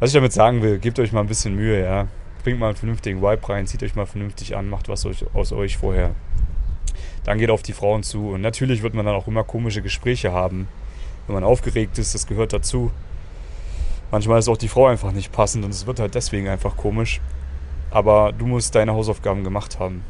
was 0.01 0.11
ich 0.11 0.15
damit 0.15 0.33
sagen 0.33 0.61
will, 0.61 0.79
gebt 0.79 0.99
euch 0.99 1.13
mal 1.13 1.21
ein 1.21 1.29
bisschen 1.29 1.55
Mühe, 1.55 1.83
ja. 1.83 2.09
Bringt 2.43 2.59
mal 2.59 2.69
einen 2.69 2.77
vernünftigen 2.77 3.23
Vibe 3.23 3.49
rein, 3.49 3.67
zieht 3.67 3.83
euch 3.83 3.95
mal 3.95 4.07
vernünftig 4.07 4.57
an, 4.57 4.69
macht 4.69 4.89
was 4.89 5.07
aus 5.07 5.53
euch 5.53 5.77
vorher. 5.79 6.15
Dann 7.25 7.39
geht 7.39 7.51
auf 7.51 7.63
die 7.63 7.73
Frauen 7.73 8.03
zu 8.03 8.31
und 8.31 8.41
natürlich 8.41 8.83
wird 8.83 8.95
man 8.95 9.07
dann 9.07 9.15
auch 9.15 9.27
immer 9.27 9.43
komische 9.43 9.83
Gespräche 9.83 10.33
haben, 10.33 10.69
wenn 11.27 11.35
man 11.35 11.45
aufgeregt 11.45 11.99
ist, 11.99 12.15
das 12.15 12.27
gehört 12.27 12.53
dazu. 12.53 12.91
Manchmal 14.11 14.39
ist 14.39 14.49
auch 14.49 14.57
die 14.57 14.69
Frau 14.69 14.87
einfach 14.87 15.13
nicht 15.13 15.33
passend 15.33 15.65
und 15.65 15.71
es 15.71 15.87
wird 15.87 16.01
halt 16.01 16.15
deswegen 16.15 16.49
einfach 16.49 16.77
komisch. 16.77 17.21
Aber 17.91 18.33
du 18.33 18.47
musst 18.47 18.75
deine 18.75 18.93
Hausaufgaben 18.93 19.45
gemacht 19.45 19.79
haben. 19.79 20.03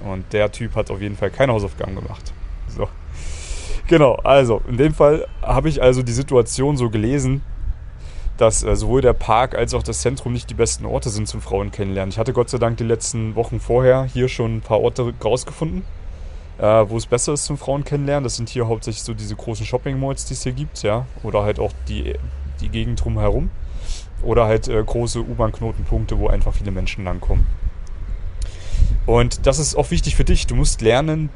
Und 0.00 0.32
der 0.32 0.52
Typ 0.52 0.74
hat 0.76 0.90
auf 0.90 1.00
jeden 1.00 1.16
Fall 1.16 1.30
keine 1.30 1.52
Hausaufgaben 1.52 1.94
gemacht. 1.94 2.32
So. 2.68 2.88
Genau, 3.88 4.14
also 4.16 4.62
in 4.68 4.76
dem 4.76 4.94
Fall 4.94 5.26
habe 5.42 5.68
ich 5.68 5.80
also 5.80 6.02
die 6.02 6.12
Situation 6.12 6.76
so 6.76 6.90
gelesen, 6.90 7.42
dass 8.36 8.62
äh, 8.64 8.74
sowohl 8.76 9.00
der 9.00 9.12
Park 9.12 9.54
als 9.54 9.74
auch 9.74 9.82
das 9.82 10.00
Zentrum 10.00 10.32
nicht 10.32 10.50
die 10.50 10.54
besten 10.54 10.84
Orte 10.84 11.08
sind 11.08 11.28
zum 11.28 11.40
Frauen 11.40 11.70
kennenlernen. 11.70 12.10
Ich 12.10 12.18
hatte 12.18 12.32
Gott 12.32 12.50
sei 12.50 12.58
Dank 12.58 12.76
die 12.76 12.84
letzten 12.84 13.34
Wochen 13.34 13.60
vorher 13.60 14.04
hier 14.04 14.28
schon 14.28 14.56
ein 14.56 14.60
paar 14.60 14.80
Orte 14.80 15.14
rausgefunden, 15.24 15.84
äh, 16.58 16.62
wo 16.62 16.96
es 16.96 17.06
besser 17.06 17.32
ist 17.32 17.44
zum 17.44 17.58
Frauen 17.58 17.84
kennenlernen. 17.84 18.24
Das 18.24 18.36
sind 18.36 18.48
hier 18.48 18.66
hauptsächlich 18.66 19.04
so 19.04 19.14
diese 19.14 19.36
großen 19.36 19.64
Shopping-Malls, 19.64 20.26
die 20.26 20.34
es 20.34 20.42
hier 20.42 20.52
gibt, 20.52 20.82
ja. 20.82 21.06
Oder 21.22 21.44
halt 21.44 21.58
auch 21.60 21.72
die 21.88 22.14
die 22.60 22.68
Gegend 22.68 23.04
drumherum. 23.04 23.50
Oder 24.22 24.46
halt 24.46 24.68
äh, 24.68 24.82
große 24.82 25.20
U-Bahn-Knotenpunkte, 25.20 26.18
wo 26.18 26.28
einfach 26.28 26.54
viele 26.54 26.70
Menschen 26.70 27.04
langkommen. 27.04 27.46
Und 29.04 29.46
das 29.46 29.58
ist 29.58 29.76
auch 29.76 29.90
wichtig 29.90 30.16
für 30.16 30.24
dich. 30.24 30.46
Du 30.46 30.54
musst 30.54 30.80
lernen, 30.80 31.30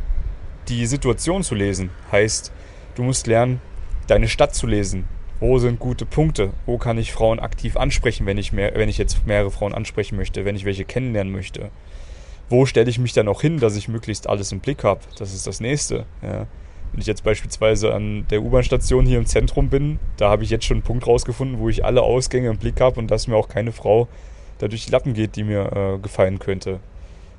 die 0.69 0.87
Situation 0.87 1.43
zu 1.43 1.55
lesen. 1.55 1.91
Heißt, 2.11 2.53
du 2.95 3.03
musst 3.03 3.27
lernen, 3.27 3.61
deine 4.07 4.29
Stadt 4.29 4.55
zu 4.55 4.67
lesen. 4.67 5.05
Wo 5.39 5.59
sind 5.59 5.79
gute 5.79 6.05
Punkte? 6.05 6.53
Wo 6.67 6.77
kann 6.79 6.99
ich 6.99 7.13
Frauen 7.13 7.39
aktiv 7.39 7.77
ansprechen, 7.77 8.27
wenn 8.27 8.39
ich, 8.39 8.53
mehr, 8.53 8.75
wenn 8.75 8.89
ich 8.89 8.99
jetzt 8.99 9.27
mehrere 9.27 9.51
Frauen 9.51 9.73
ansprechen 9.73 10.17
möchte, 10.17 10.45
wenn 10.45 10.57
ich 10.57 10.65
welche 10.65 10.85
kennenlernen 10.85 11.33
möchte? 11.33 11.71
Wo 12.51 12.67
stelle 12.67 12.91
ich 12.91 12.99
mich 12.99 13.13
dann 13.13 13.29
auch 13.29 13.41
hin, 13.41 13.59
dass 13.59 13.77
ich 13.77 13.89
möglichst 13.89 14.29
alles 14.29 14.53
im 14.53 14.61
Blick 14.61 14.85
habe? 14.85 15.01
Das 15.19 15.33
ist 15.33 15.47
das 15.47 15.61
Nächste. 15.61 16.05
Ja. 16.23 16.47
Wenn 16.93 17.01
ich 17.01 17.07
jetzt 17.07 17.23
beispielsweise 17.23 17.95
an 17.95 18.27
der 18.31 18.43
U-Bahn-Station 18.43 19.07
hier 19.07 19.19
im 19.19 19.27
Zentrum 19.27 19.69
bin, 19.69 20.01
da 20.17 20.29
habe 20.29 20.43
ich 20.43 20.51
jetzt 20.51 20.65
schon 20.65 20.79
einen 20.79 20.83
Punkt 20.83 21.07
rausgefunden, 21.07 21.59
wo 21.59 21.69
ich 21.69 21.85
alle 21.85 22.03
Ausgänge 22.03 22.49
im 22.49 22.59
Blick 22.59 22.81
habe 22.81 22.99
und 22.99 23.11
dass 23.11 23.29
mir 23.29 23.37
auch 23.37 23.49
keine 23.49 23.73
Frau 23.73 24.09
da 24.59 24.69
durch 24.69 24.87
die 24.87 24.91
Lappen 24.91 25.15
geht, 25.15 25.37
die 25.37 25.45
mir 25.45 25.73
äh, 25.73 25.99
gefallen 25.99 26.39
könnte. 26.39 26.81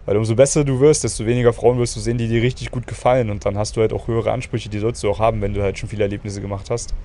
Weil 0.05 0.17
umso 0.17 0.35
besser 0.35 0.63
du 0.63 0.79
wirst, 0.79 1.03
desto 1.03 1.25
weniger 1.25 1.53
Frauen 1.53 1.77
wirst 1.77 1.95
du 1.95 1.99
sehen, 1.99 2.17
die 2.17 2.27
dir 2.27 2.41
richtig 2.41 2.71
gut 2.71 2.87
gefallen. 2.87 3.29
Und 3.29 3.45
dann 3.45 3.57
hast 3.57 3.77
du 3.77 3.81
halt 3.81 3.93
auch 3.93 4.07
höhere 4.07 4.31
Ansprüche, 4.31 4.69
die 4.69 4.79
sollst 4.79 5.03
du 5.03 5.09
auch 5.09 5.19
haben, 5.19 5.41
wenn 5.41 5.53
du 5.53 5.61
halt 5.61 5.77
schon 5.77 5.89
viele 5.89 6.03
Erlebnisse 6.03 6.41
gemacht 6.41 6.69
hast. 6.69 6.95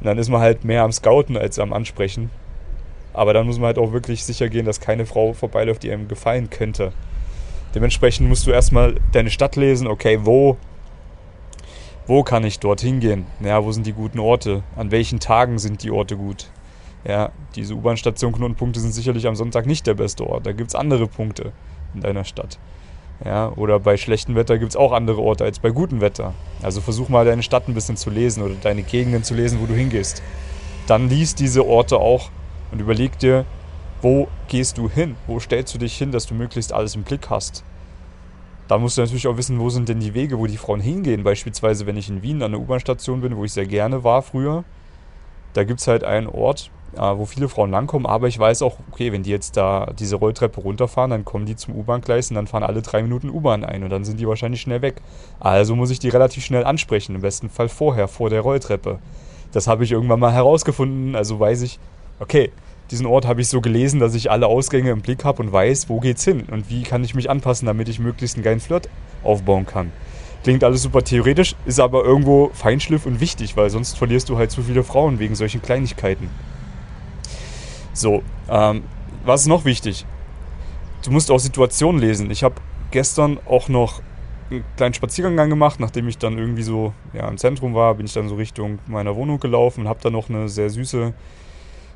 Und 0.00 0.06
dann 0.06 0.18
ist 0.18 0.28
man 0.28 0.40
halt 0.40 0.64
mehr 0.64 0.82
am 0.82 0.92
Scouten 0.92 1.36
als 1.36 1.58
am 1.58 1.72
Ansprechen. 1.72 2.30
Aber 3.14 3.32
dann 3.32 3.46
muss 3.46 3.58
man 3.58 3.66
halt 3.66 3.78
auch 3.78 3.92
wirklich 3.92 4.24
sicher 4.24 4.48
gehen, 4.48 4.66
dass 4.66 4.80
keine 4.80 5.06
Frau 5.06 5.32
vorbeiläuft, 5.32 5.82
die 5.82 5.90
einem 5.90 6.06
gefallen 6.06 6.50
könnte. 6.50 6.92
Dementsprechend 7.74 8.28
musst 8.28 8.46
du 8.46 8.50
erstmal 8.50 8.96
deine 9.12 9.30
Stadt 9.30 9.56
lesen, 9.56 9.86
okay, 9.86 10.20
wo 10.22 10.56
wo 12.08 12.22
kann 12.22 12.42
ich 12.42 12.58
dorthin 12.58 13.00
gehen? 13.00 13.26
Ja, 13.38 13.62
wo 13.62 13.70
sind 13.70 13.86
die 13.86 13.92
guten 13.92 14.18
Orte? 14.18 14.62
An 14.76 14.90
welchen 14.90 15.20
Tagen 15.20 15.58
sind 15.58 15.82
die 15.82 15.90
Orte 15.90 16.16
gut? 16.16 16.50
Ja, 17.06 17.30
diese 17.54 17.74
U-Bahn-Station 17.74 18.32
Knotenpunkte 18.32 18.80
sind 18.80 18.92
sicherlich 18.92 19.26
am 19.26 19.36
Sonntag 19.36 19.66
nicht 19.66 19.86
der 19.86 19.92
beste 19.92 20.26
Ort. 20.26 20.46
Da 20.46 20.52
gibt 20.52 20.70
es 20.70 20.74
andere 20.74 21.06
Punkte 21.06 21.52
in 21.94 22.00
deiner 22.00 22.24
Stadt. 22.24 22.58
Ja, 23.22 23.52
oder 23.56 23.78
bei 23.78 23.98
schlechtem 23.98 24.36
Wetter 24.36 24.58
gibt 24.58 24.72
es 24.72 24.76
auch 24.76 24.92
andere 24.92 25.20
Orte 25.20 25.44
als 25.44 25.58
bei 25.58 25.68
gutem 25.68 26.00
Wetter. 26.00 26.32
Also 26.62 26.80
versuch 26.80 27.10
mal 27.10 27.26
deine 27.26 27.42
Stadt 27.42 27.68
ein 27.68 27.74
bisschen 27.74 27.98
zu 27.98 28.08
lesen 28.08 28.42
oder 28.42 28.54
deine 28.54 28.84
Gegenden 28.84 29.22
zu 29.22 29.34
lesen, 29.34 29.60
wo 29.60 29.66
du 29.66 29.74
hingehst. 29.74 30.22
Dann 30.86 31.10
liest 31.10 31.40
diese 31.40 31.66
Orte 31.66 31.98
auch 31.98 32.30
und 32.72 32.80
überleg 32.80 33.18
dir, 33.18 33.44
wo 34.00 34.28
gehst 34.48 34.78
du 34.78 34.88
hin? 34.88 35.16
Wo 35.26 35.40
stellst 35.40 35.74
du 35.74 35.78
dich 35.78 35.98
hin, 35.98 36.10
dass 36.10 36.26
du 36.26 36.34
möglichst 36.34 36.72
alles 36.72 36.94
im 36.94 37.02
Blick 37.02 37.28
hast? 37.28 37.64
Da 38.68 38.76
musst 38.76 38.98
du 38.98 39.00
natürlich 39.00 39.26
auch 39.26 39.38
wissen, 39.38 39.58
wo 39.58 39.70
sind 39.70 39.88
denn 39.88 39.98
die 39.98 40.12
Wege, 40.12 40.38
wo 40.38 40.46
die 40.46 40.58
Frauen 40.58 40.80
hingehen. 40.80 41.24
Beispielsweise, 41.24 41.86
wenn 41.86 41.96
ich 41.96 42.10
in 42.10 42.22
Wien 42.22 42.42
an 42.42 42.52
der 42.52 42.60
U-Bahn-Station 42.60 43.22
bin, 43.22 43.36
wo 43.36 43.44
ich 43.44 43.52
sehr 43.52 43.66
gerne 43.66 44.04
war 44.04 44.20
früher, 44.20 44.64
da 45.54 45.64
gibt 45.64 45.80
es 45.80 45.88
halt 45.88 46.04
einen 46.04 46.26
Ort, 46.26 46.70
äh, 46.94 47.00
wo 47.00 47.24
viele 47.24 47.48
Frauen 47.48 47.70
langkommen, 47.70 48.04
aber 48.04 48.28
ich 48.28 48.38
weiß 48.38 48.60
auch, 48.60 48.76
okay, 48.92 49.10
wenn 49.10 49.22
die 49.22 49.30
jetzt 49.30 49.56
da 49.56 49.92
diese 49.98 50.16
Rolltreppe 50.16 50.60
runterfahren, 50.60 51.10
dann 51.10 51.24
kommen 51.24 51.46
die 51.46 51.56
zum 51.56 51.74
U-Bahn-Gleis 51.76 52.30
und 52.30 52.36
dann 52.36 52.46
fahren 52.46 52.62
alle 52.62 52.82
drei 52.82 53.02
Minuten 53.02 53.30
U-Bahn 53.30 53.64
ein 53.64 53.82
und 53.84 53.90
dann 53.90 54.04
sind 54.04 54.20
die 54.20 54.28
wahrscheinlich 54.28 54.60
schnell 54.60 54.82
weg. 54.82 55.00
Also 55.40 55.74
muss 55.74 55.90
ich 55.90 55.98
die 55.98 56.10
relativ 56.10 56.44
schnell 56.44 56.64
ansprechen, 56.64 57.14
im 57.14 57.22
besten 57.22 57.48
Fall 57.48 57.70
vorher, 57.70 58.06
vor 58.06 58.28
der 58.28 58.42
Rolltreppe. 58.42 58.98
Das 59.52 59.66
habe 59.66 59.84
ich 59.84 59.92
irgendwann 59.92 60.20
mal 60.20 60.32
herausgefunden, 60.32 61.16
also 61.16 61.40
weiß 61.40 61.62
ich, 61.62 61.78
okay, 62.20 62.52
diesen 62.90 63.06
Ort 63.06 63.26
habe 63.26 63.40
ich 63.40 63.48
so 63.48 63.60
gelesen, 63.60 64.00
dass 64.00 64.14
ich 64.14 64.30
alle 64.30 64.46
Ausgänge 64.46 64.90
im 64.90 65.02
Blick 65.02 65.24
habe 65.24 65.42
und 65.42 65.52
weiß, 65.52 65.88
wo 65.88 66.00
geht's 66.00 66.24
hin 66.24 66.44
und 66.50 66.70
wie 66.70 66.82
kann 66.82 67.04
ich 67.04 67.14
mich 67.14 67.28
anpassen, 67.28 67.66
damit 67.66 67.88
ich 67.88 67.98
möglichst 67.98 68.36
einen 68.36 68.44
geilen 68.44 68.60
Flirt 68.60 68.88
aufbauen 69.22 69.66
kann. 69.66 69.92
Klingt 70.42 70.64
alles 70.64 70.82
super 70.82 71.02
theoretisch, 71.02 71.56
ist 71.66 71.80
aber 71.80 72.04
irgendwo 72.04 72.50
Feinschliff 72.54 73.06
und 73.06 73.20
wichtig, 73.20 73.56
weil 73.56 73.70
sonst 73.70 73.98
verlierst 73.98 74.28
du 74.28 74.38
halt 74.38 74.50
zu 74.50 74.62
viele 74.62 74.84
Frauen 74.84 75.18
wegen 75.18 75.34
solchen 75.34 75.60
Kleinigkeiten. 75.60 76.30
So, 77.92 78.22
ähm, 78.48 78.84
was 79.24 79.42
ist 79.42 79.48
noch 79.48 79.64
wichtig? 79.64 80.06
Du 81.04 81.10
musst 81.10 81.30
auch 81.30 81.38
Situationen 81.38 82.00
lesen. 82.00 82.30
Ich 82.30 82.44
habe 82.44 82.54
gestern 82.90 83.38
auch 83.46 83.68
noch 83.68 84.00
einen 84.50 84.64
kleinen 84.76 84.94
Spaziergang 84.94 85.50
gemacht, 85.50 85.80
nachdem 85.80 86.08
ich 86.08 86.16
dann 86.16 86.38
irgendwie 86.38 86.62
so 86.62 86.94
ja, 87.12 87.28
im 87.28 87.36
Zentrum 87.36 87.74
war, 87.74 87.94
bin 87.94 88.06
ich 88.06 88.14
dann 88.14 88.28
so 88.28 88.36
Richtung 88.36 88.78
meiner 88.86 89.14
Wohnung 89.16 89.40
gelaufen 89.40 89.82
und 89.82 89.88
habe 89.88 90.00
dann 90.02 90.12
noch 90.12 90.30
eine 90.30 90.48
sehr 90.48 90.70
süße 90.70 91.12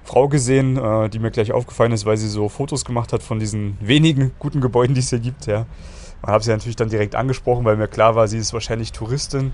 Frau 0.04 0.28
gesehen, 0.28 0.76
äh, 0.76 1.08
die 1.08 1.18
mir 1.18 1.30
gleich 1.30 1.52
aufgefallen 1.52 1.92
ist, 1.92 2.06
weil 2.06 2.16
sie 2.16 2.28
so 2.28 2.48
Fotos 2.48 2.84
gemacht 2.84 3.12
hat 3.12 3.22
von 3.22 3.38
diesen 3.38 3.78
wenigen 3.80 4.32
guten 4.38 4.60
Gebäuden, 4.60 4.94
die 4.94 5.00
es 5.00 5.10
hier 5.10 5.20
gibt. 5.20 5.46
Ja. 5.46 5.66
Man 6.22 6.32
hat 6.32 6.42
sie 6.42 6.50
natürlich 6.50 6.76
dann 6.76 6.88
direkt 6.88 7.14
angesprochen, 7.14 7.64
weil 7.64 7.76
mir 7.76 7.88
klar 7.88 8.14
war, 8.14 8.28
sie 8.28 8.38
ist 8.38 8.52
wahrscheinlich 8.52 8.92
Touristin. 8.92 9.52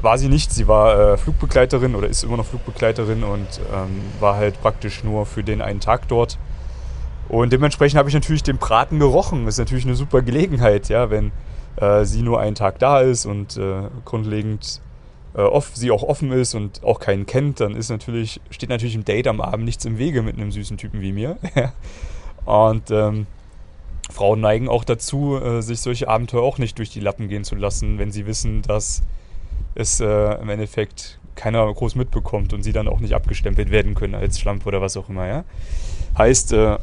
War 0.00 0.18
sie 0.18 0.28
nicht, 0.28 0.52
sie 0.52 0.68
war 0.68 0.98
äh, 0.98 1.16
Flugbegleiterin 1.16 1.94
oder 1.94 2.08
ist 2.08 2.24
immer 2.24 2.36
noch 2.36 2.46
Flugbegleiterin 2.46 3.22
und 3.22 3.46
ähm, 3.72 4.00
war 4.20 4.36
halt 4.36 4.60
praktisch 4.60 5.04
nur 5.04 5.26
für 5.26 5.44
den 5.44 5.60
einen 5.60 5.80
Tag 5.80 6.08
dort. 6.08 6.38
Und 7.28 7.52
dementsprechend 7.52 7.98
habe 7.98 8.08
ich 8.08 8.14
natürlich 8.14 8.42
den 8.42 8.58
Braten 8.58 8.98
gerochen. 8.98 9.46
Ist 9.46 9.58
natürlich 9.58 9.84
eine 9.84 9.94
super 9.94 10.22
Gelegenheit, 10.22 10.88
ja, 10.88 11.10
wenn 11.10 11.30
äh, 11.76 12.04
sie 12.04 12.22
nur 12.22 12.40
einen 12.40 12.54
Tag 12.54 12.78
da 12.78 13.00
ist 13.00 13.26
und 13.26 13.56
äh, 13.56 13.82
grundlegend 14.04 14.80
äh, 15.34 15.40
off, 15.40 15.70
sie 15.74 15.90
auch 15.90 16.02
offen 16.02 16.30
ist 16.32 16.54
und 16.54 16.84
auch 16.84 17.00
keinen 17.00 17.26
kennt, 17.26 17.60
dann 17.60 17.74
ist 17.74 17.88
natürlich, 17.88 18.40
steht 18.50 18.68
natürlich 18.68 18.94
im 18.94 19.04
Date 19.04 19.26
am 19.26 19.40
Abend 19.40 19.64
nichts 19.64 19.84
im 19.84 19.98
Wege 19.98 20.22
mit 20.22 20.36
einem 20.36 20.52
süßen 20.52 20.76
Typen 20.76 21.00
wie 21.00 21.12
mir. 21.12 21.38
und 22.44 22.90
ähm, 22.90 23.26
Frauen 24.10 24.40
neigen 24.40 24.68
auch 24.68 24.84
dazu, 24.84 25.38
äh, 25.38 25.62
sich 25.62 25.80
solche 25.80 26.08
Abenteuer 26.08 26.42
auch 26.42 26.58
nicht 26.58 26.78
durch 26.78 26.90
die 26.90 27.00
Lappen 27.00 27.28
gehen 27.28 27.44
zu 27.44 27.54
lassen, 27.54 27.98
wenn 27.98 28.10
sie 28.10 28.26
wissen, 28.26 28.62
dass 28.62 29.02
es 29.74 30.00
äh, 30.00 30.34
im 30.40 30.50
Endeffekt 30.50 31.18
keiner 31.34 31.72
groß 31.72 31.94
mitbekommt 31.94 32.52
und 32.52 32.62
sie 32.62 32.72
dann 32.72 32.88
auch 32.88 33.00
nicht 33.00 33.14
abgestempelt 33.14 33.70
werden 33.70 33.94
können 33.94 34.14
als 34.14 34.38
Schlampe 34.38 34.66
oder 34.66 34.82
was 34.82 34.98
auch 34.98 35.08
immer. 35.08 35.26
Ja? 35.26 35.44
Heißt, 36.18 36.52
äh, 36.52 36.78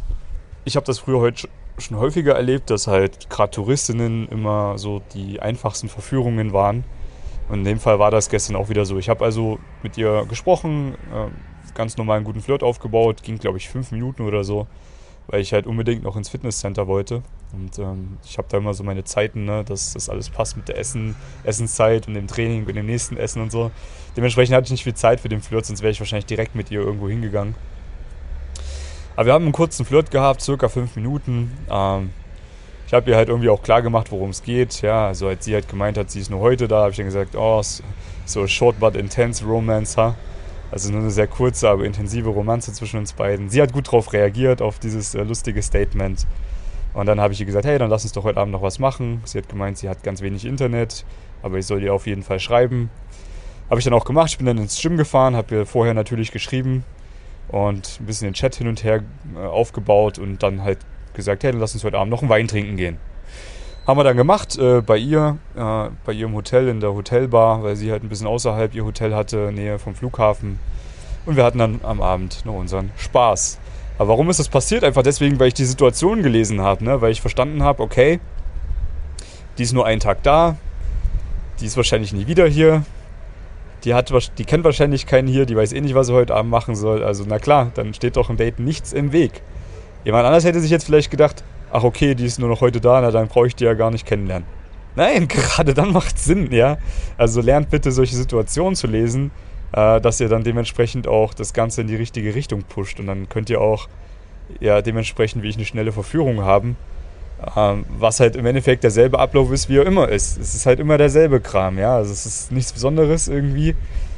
ich 0.65 0.75
habe 0.75 0.86
das 0.86 1.00
früher 1.00 1.20
heute 1.20 1.48
schon 1.77 1.98
häufiger 1.98 2.34
erlebt, 2.34 2.72
dass 2.72 2.88
halt 2.88 3.29
gerade 3.29 3.51
Touristinnen 3.51 4.27
immer 4.29 4.77
so 4.77 5.01
die 5.13 5.39
einfachsten 5.39 5.88
Verführungen 5.88 6.51
waren 6.51 6.84
und 7.50 7.60
in 7.60 7.65
dem 7.65 7.79
Fall 7.79 8.00
war 8.00 8.12
das 8.12 8.29
gestern 8.29 8.56
auch 8.56 8.70
wieder 8.70 8.86
so. 8.86 8.98
Ich 8.98 9.10
habe 9.10 9.25
also 9.25 9.60
mit 9.84 9.98
ihr 9.98 10.25
gesprochen, 10.29 10.96
äh, 11.13 11.74
ganz 11.74 11.98
normal 11.98 12.18
einen 12.18 12.25
guten 12.25 12.41
Flirt 12.41 12.63
aufgebaut, 12.63 13.24
ging 13.24 13.38
glaube 13.38 13.58
ich 13.58 13.70
fünf 13.70 13.91
Minuten 13.91 14.24
oder 14.24 14.44
so, 14.44 14.68
weil 15.27 15.41
ich 15.41 15.53
halt 15.53 15.65
unbedingt 15.65 16.03
noch 16.03 16.15
ins 16.15 16.29
Fitnesscenter 16.29 16.88
wollte. 16.88 17.24
Und 17.51 17.79
ähm, 17.79 18.18
ich 18.24 18.38
habe 18.38 18.48
da 18.50 18.58
immer 18.58 18.74
so 18.74 18.84
meine 18.84 19.03
Zeiten, 19.03 19.46
ne, 19.46 19.63
dass 19.63 19.94
das 19.94 20.10
alles 20.10 20.29
passt 20.29 20.58
mit 20.58 20.68
der 20.68 20.77
Essen, 20.77 21.15
Essenszeit 21.44 22.08
und 22.08 22.13
dem 22.13 22.27
Training 22.27 22.65
und 22.65 22.75
dem 22.75 22.86
nächsten 22.86 23.18
Essen 23.18 23.41
und 23.41 23.51
so. 23.51 23.72
Dementsprechend 24.15 24.56
hatte 24.56 24.65
ich 24.65 24.72
nicht 24.72 24.84
viel 24.84 24.94
Zeit 24.94 25.20
für 25.20 25.29
den 25.29 25.41
Flirt, 25.41 25.65
sonst 25.65 25.82
wäre 25.82 25.91
ich 25.91 26.00
wahrscheinlich 26.00 26.27
direkt 26.27 26.53
mit 26.53 26.70
ihr 26.70 26.82
irgendwo 26.82 27.10
hingegangen. 27.10 27.56
Aber 29.15 29.25
wir 29.25 29.34
haben 29.34 29.44
einen 29.44 29.53
kurzen 29.53 29.86
Flirt 29.86 30.12
gehabt, 30.12 30.41
circa 30.41 30.70
fünf 30.70 30.96
Minuten. 30.96 31.51
Ähm, 31.70 32.12
ich 32.89 32.93
habe 32.96 33.12
ihr 33.12 33.17
halt 33.17 33.29
irgendwie 33.29 33.50
auch 33.50 33.62
klar 33.62 33.84
gemacht, 33.84 34.12
worum 34.12 34.31
es 34.31 34.41
geht. 34.41 34.81
Ja, 34.81 35.05
also 35.05 35.27
als 35.27 35.46
sie 35.46 35.53
halt 35.53 35.69
gemeint 35.69 35.96
hat, 35.96 36.10
sie 36.10 36.22
ist 36.22 36.31
nur 36.31 36.39
heute 36.39 36.67
da, 36.67 36.79
habe 36.79 36.89
ich 36.89 36.98
dann 36.98 37.05
gesagt, 37.05 37.36
oh, 37.36 37.62
so 38.25 38.48
short 38.48 38.79
but 38.79 38.96
intense 38.96 39.46
romance, 39.46 39.96
ha? 39.96 40.15
Also 40.72 40.91
nur 40.91 41.01
eine 41.01 41.12
sehr 41.12 41.27
kurze, 41.27 41.69
aber 41.69 41.86
intensive 41.86 42.29
Romanze 42.29 42.74
zwischen 42.74 42.98
uns 42.98 43.13
beiden. 43.13 43.51
Sie 43.51 43.62
hat 43.62 43.74
gut 43.74 43.86
darauf 43.86 44.12
reagiert, 44.12 44.63
auf 44.63 44.79
dieses 44.79 45.13
äh, 45.13 45.22
lustige 45.22 45.62
Statement. 45.62 46.25
Und 46.96 47.05
dann 47.05 47.22
habe 47.22 47.31
ich 47.31 47.39
ihr 47.39 47.46
gesagt, 47.46 47.67
hey, 47.67 47.77
dann 47.77 47.91
lass 47.91 48.05
uns 48.05 48.13
doch 48.13 48.24
heute 48.24 48.39
Abend 48.39 48.53
noch 48.53 48.63
was 48.63 48.79
machen. 48.79 49.22
Sie 49.24 49.38
hat 49.38 49.48
gemeint, 49.50 49.77
sie 49.77 49.88
hat 49.88 50.01
ganz 50.01 50.22
wenig 50.24 50.43
Internet, 50.46 51.05
aber 51.43 51.60
ich 51.60 51.67
soll 51.67 51.84
ihr 51.84 51.93
auf 51.93 52.08
jeden 52.08 52.24
Fall 52.24 52.39
schreiben. 52.39 52.89
Habe 53.69 53.79
ich 53.79 53.86
dann 53.86 53.93
auch 53.93 54.05
gemacht. 54.05 54.31
Ich 54.31 54.38
bin 54.39 54.48
dann 54.48 54.58
ins 54.58 54.81
Gym 54.81 54.98
gefahren, 54.98 55.36
habe 55.36 55.53
ihr 55.53 55.65
vorher 55.67 55.93
natürlich 55.93 56.31
geschrieben 56.31 56.84
und 57.50 58.00
ein 58.00 58.08
bisschen 58.08 58.29
den 58.29 58.34
Chat 58.34 58.55
hin 58.55 58.67
und 58.67 58.84
her 58.84 59.03
äh, 59.36 59.46
aufgebaut 59.46 60.17
und 60.17 60.41
dann 60.41 60.63
halt 60.63 60.79
gesagt, 61.19 61.43
hey, 61.43 61.51
dann 61.51 61.61
lass 61.61 61.73
uns 61.73 61.83
heute 61.83 61.97
Abend 61.97 62.11
noch 62.11 62.21
einen 62.21 62.29
Wein 62.29 62.47
trinken 62.47 62.77
gehen. 62.77 62.97
Haben 63.85 63.97
wir 63.99 64.03
dann 64.03 64.17
gemacht 64.17 64.57
äh, 64.57 64.81
bei 64.81 64.97
ihr, 64.97 65.38
äh, 65.55 65.89
bei 66.05 66.13
ihrem 66.13 66.33
Hotel 66.33 66.67
in 66.67 66.79
der 66.79 66.93
Hotelbar, 66.93 67.63
weil 67.63 67.75
sie 67.75 67.91
halt 67.91 68.03
ein 68.03 68.09
bisschen 68.09 68.27
außerhalb 68.27 68.73
ihr 68.75 68.85
Hotel 68.85 69.15
hatte, 69.15 69.51
Nähe 69.51 69.79
vom 69.79 69.95
Flughafen. 69.95 70.59
Und 71.25 71.35
wir 71.35 71.43
hatten 71.43 71.57
dann 71.57 71.79
am 71.83 72.01
Abend 72.01 72.45
noch 72.45 72.55
unseren 72.55 72.91
Spaß. 72.97 73.59
Aber 73.97 74.09
warum 74.09 74.29
ist 74.29 74.39
das 74.39 74.47
passiert? 74.47 74.83
Einfach 74.83 75.03
deswegen, 75.03 75.39
weil 75.39 75.49
ich 75.49 75.53
die 75.53 75.65
Situation 75.65 76.23
gelesen 76.23 76.61
habe, 76.61 76.83
ne? 76.85 77.01
weil 77.01 77.11
ich 77.11 77.21
verstanden 77.21 77.63
habe, 77.63 77.83
okay, 77.83 78.19
die 79.57 79.63
ist 79.63 79.73
nur 79.73 79.85
einen 79.85 79.99
Tag 79.99 80.23
da, 80.23 80.55
die 81.59 81.65
ist 81.65 81.75
wahrscheinlich 81.75 82.13
nie 82.13 82.27
wieder 82.27 82.47
hier, 82.47 82.83
die, 83.83 83.93
hat, 83.93 84.11
die 84.38 84.45
kennt 84.45 84.63
wahrscheinlich 84.63 85.05
keinen 85.05 85.27
hier, 85.27 85.45
die 85.45 85.55
weiß 85.55 85.73
eh 85.73 85.81
nicht, 85.81 85.95
was 85.95 86.07
sie 86.07 86.13
heute 86.13 86.35
Abend 86.35 86.51
machen 86.51 86.75
soll. 86.75 87.03
Also 87.03 87.25
na 87.27 87.39
klar, 87.39 87.71
dann 87.75 87.93
steht 87.93 88.17
doch 88.17 88.29
im 88.29 88.38
Date 88.38 88.59
nichts 88.59 88.93
im 88.93 89.11
Weg. 89.11 89.41
Jemand 90.06 90.25
anders 90.25 90.46
hätte 90.46 90.60
sich 90.60 90.72
jetzt 90.72 90.86
vielleicht 90.86 91.12
gedacht, 91.12 91.44
ach 91.72 91.84
okay, 91.84 92.15
die 92.15 92.25
ist 92.25 92.39
nur 92.39 92.50
noch 92.50 92.62
heute 92.62 92.79
da, 92.79 93.01
na 93.01 93.12
dann 93.12 93.27
brauche 93.27 93.48
ich 93.48 93.56
die 93.56 93.65
ja 93.65 93.74
gar 93.74 93.91
nicht 93.91 94.06
kennenlernen. 94.06 94.48
Nein, 94.96 95.27
gerade 95.29 95.74
dann 95.74 95.91
macht 95.91 96.15
es 96.15 96.25
Sinn, 96.25 96.51
ja. 96.51 96.77
Also 97.18 97.41
lernt 97.41 97.70
bitte 97.70 97.91
solche 97.91 98.15
Situationen 98.15 98.75
zu 98.75 98.88
lesen, 98.88 99.32
äh, 99.74 100.01
dass 100.01 100.20
ihr 100.20 100.29
dann 100.29 100.44
dementsprechend 100.44 101.08
auch 101.08 101.34
das 101.34 101.53
Ganze 101.53 101.82
in 101.82 101.88
die 101.88 101.96
richtige 101.96 102.36
Richtung 102.36 102.63
pusht. 102.63 103.00
Und 103.00 103.08
dann 103.08 103.29
könnt 103.29 103.50
ihr 103.50 103.62
auch 103.62 103.88
ja 104.60 104.82
dementsprechend 104.82 105.44
wie 105.44 105.50
ich 105.50 105.56
eine 105.56 105.65
schnelle 105.65 105.91
Verführung 105.91 106.41
haben. 106.41 106.75
Ähm, 107.56 107.86
was 107.88 108.20
halt 108.20 108.36
im 108.36 108.46
Endeffekt 108.46 108.84
derselbe 108.84 109.20
Ablauf 109.20 109.51
ist, 109.51 109.70
wie 109.70 109.77
er 109.77 109.86
immer 109.86 110.10
ist. 110.10 110.38
Es 110.38 110.56
ist 110.56 110.65
halt 110.65 110.79
immer 110.79 110.98
derselbe 110.98 111.39
Kram, 111.39 111.77
ja. 111.77 111.96
Also 111.96 112.12
es 112.12 112.25
ist 112.25 112.51
nichts 112.51 112.74
Besonderes 112.74 113.27
irgendwie. 113.27 113.75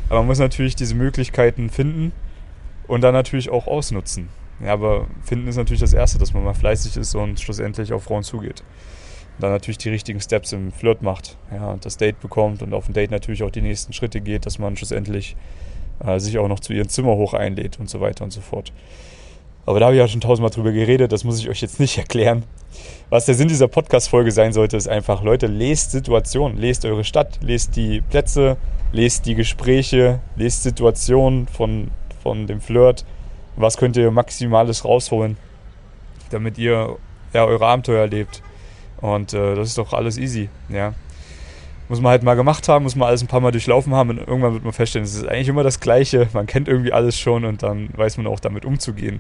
Aber 0.10 0.20
man 0.20 0.28
muss 0.28 0.40
natürlich 0.40 0.76
diese 0.76 0.96
Möglichkeiten 0.96 1.70
finden 1.70 2.12
und 2.88 3.02
dann 3.02 3.14
natürlich 3.14 3.50
auch 3.50 3.68
ausnutzen. 3.68 4.30
Ja, 4.64 4.74
aber 4.74 5.08
finden 5.24 5.48
ist 5.48 5.56
natürlich 5.56 5.80
das 5.82 5.94
Erste, 5.94 6.20
dass 6.20 6.34
man 6.34 6.44
mal 6.44 6.54
fleißig 6.54 6.98
ist 6.98 7.16
und 7.16 7.40
schlussendlich 7.40 7.94
auf 7.94 8.04
Frauen 8.04 8.24
zugeht. 8.24 8.64
Und 9.38 9.44
dann 9.44 9.52
natürlich 9.52 9.80
die 9.80 9.90
richtigen 9.90 10.20
Steps 10.20 10.52
im 10.52 10.72
Flirt 10.72 11.02
macht, 11.02 11.38
ja, 11.52 11.72
und 11.72 11.86
das 11.86 11.98
Date 11.98 12.20
bekommt 12.20 12.62
und 12.62 12.74
auf 12.74 12.86
dem 12.86 12.94
Date 12.94 13.12
natürlich 13.12 13.44
auch 13.44 13.50
die 13.50 13.62
nächsten 13.62 13.94
Schritte 13.94 14.22
geht, 14.22 14.46
dass 14.46 14.60
man 14.60 14.78
schlussendlich 14.78 15.36
äh, 16.04 16.20
sich 16.20 16.38
auch 16.38 16.48
noch 16.48 16.60
zu 16.60 16.74
ihrem 16.74 16.90
Zimmer 16.90 17.16
hoch 17.16 17.34
einlädt 17.34 17.80
und 17.80 17.90
so 17.90 18.02
weiter 18.02 18.24
und 18.24 18.32
so 18.32 18.42
fort. 18.42 18.72
Aber 19.66 19.80
da 19.80 19.86
habe 19.88 19.96
ich 19.96 20.00
ja 20.00 20.08
schon 20.08 20.22
tausendmal 20.22 20.50
drüber 20.50 20.72
geredet, 20.72 21.12
das 21.12 21.24
muss 21.24 21.40
ich 21.40 21.50
euch 21.50 21.62
jetzt 21.62 21.80
nicht 21.80 21.98
erklären. 21.98 22.44
Was 23.10 23.26
der 23.26 23.36
Sinn 23.36 23.48
dieser 23.48 23.68
Podcast-Folge 23.68 24.32
sein 24.32 24.54
sollte, 24.54 24.78
ist 24.78 24.88
einfach, 24.88 25.24
Leute, 25.24 25.48
lest 25.48 25.92
Situationen, 25.92 26.58
lest 26.58 26.86
eure 26.86 27.04
Stadt, 27.04 27.40
lest 27.42 27.76
die 27.76 28.02
Plätze, 28.02 28.58
lest 28.92 29.26
die 29.26 29.36
Gespräche, 29.36 30.20
lest 30.36 30.64
Situationen 30.64 31.48
von, 31.48 31.92
von 32.24 32.48
dem 32.48 32.62
Flirt 32.62 33.06
was 33.56 33.78
könnt 33.78 33.98
ihr 33.98 34.12
Maximales 34.12 34.86
rausholen, 34.86 35.38
damit 36.30 36.58
ihr 36.58 36.98
ja, 37.34 37.46
eure 37.46 37.66
Abenteuer 37.66 38.02
erlebt. 38.02 38.42
Und 38.98 39.34
äh, 39.34 39.56
das 39.56 39.70
ist 39.70 39.78
doch 39.78 39.94
alles 39.94 40.18
easy, 40.18 40.50
ja. 40.70 40.94
Muss 41.90 42.00
man 42.00 42.12
halt 42.12 42.24
mal 42.24 42.36
gemacht 42.36 42.70
haben, 42.70 42.84
muss 42.84 42.96
man 42.96 43.10
alles 43.10 43.22
ein 43.22 43.28
paar 43.28 43.42
Mal 43.42 43.52
durchlaufen 43.52 43.94
haben 43.94 44.12
und 44.12 44.20
irgendwann 44.20 44.54
wird 44.54 44.64
man 44.64 44.72
feststellen, 44.72 45.04
es 45.04 45.16
ist 45.16 45.28
eigentlich 45.28 45.50
immer 45.50 45.64
das 45.64 45.82
Gleiche. 45.82 46.30
Man 46.32 46.46
kennt 46.46 46.70
irgendwie 46.70 46.94
alles 46.94 47.20
schon 47.20 47.44
und 47.44 47.64
dann 47.64 47.90
weiß 47.94 48.16
man 48.16 48.28
auch 48.28 48.40
damit 48.40 48.64
umzugehen. 48.64 49.20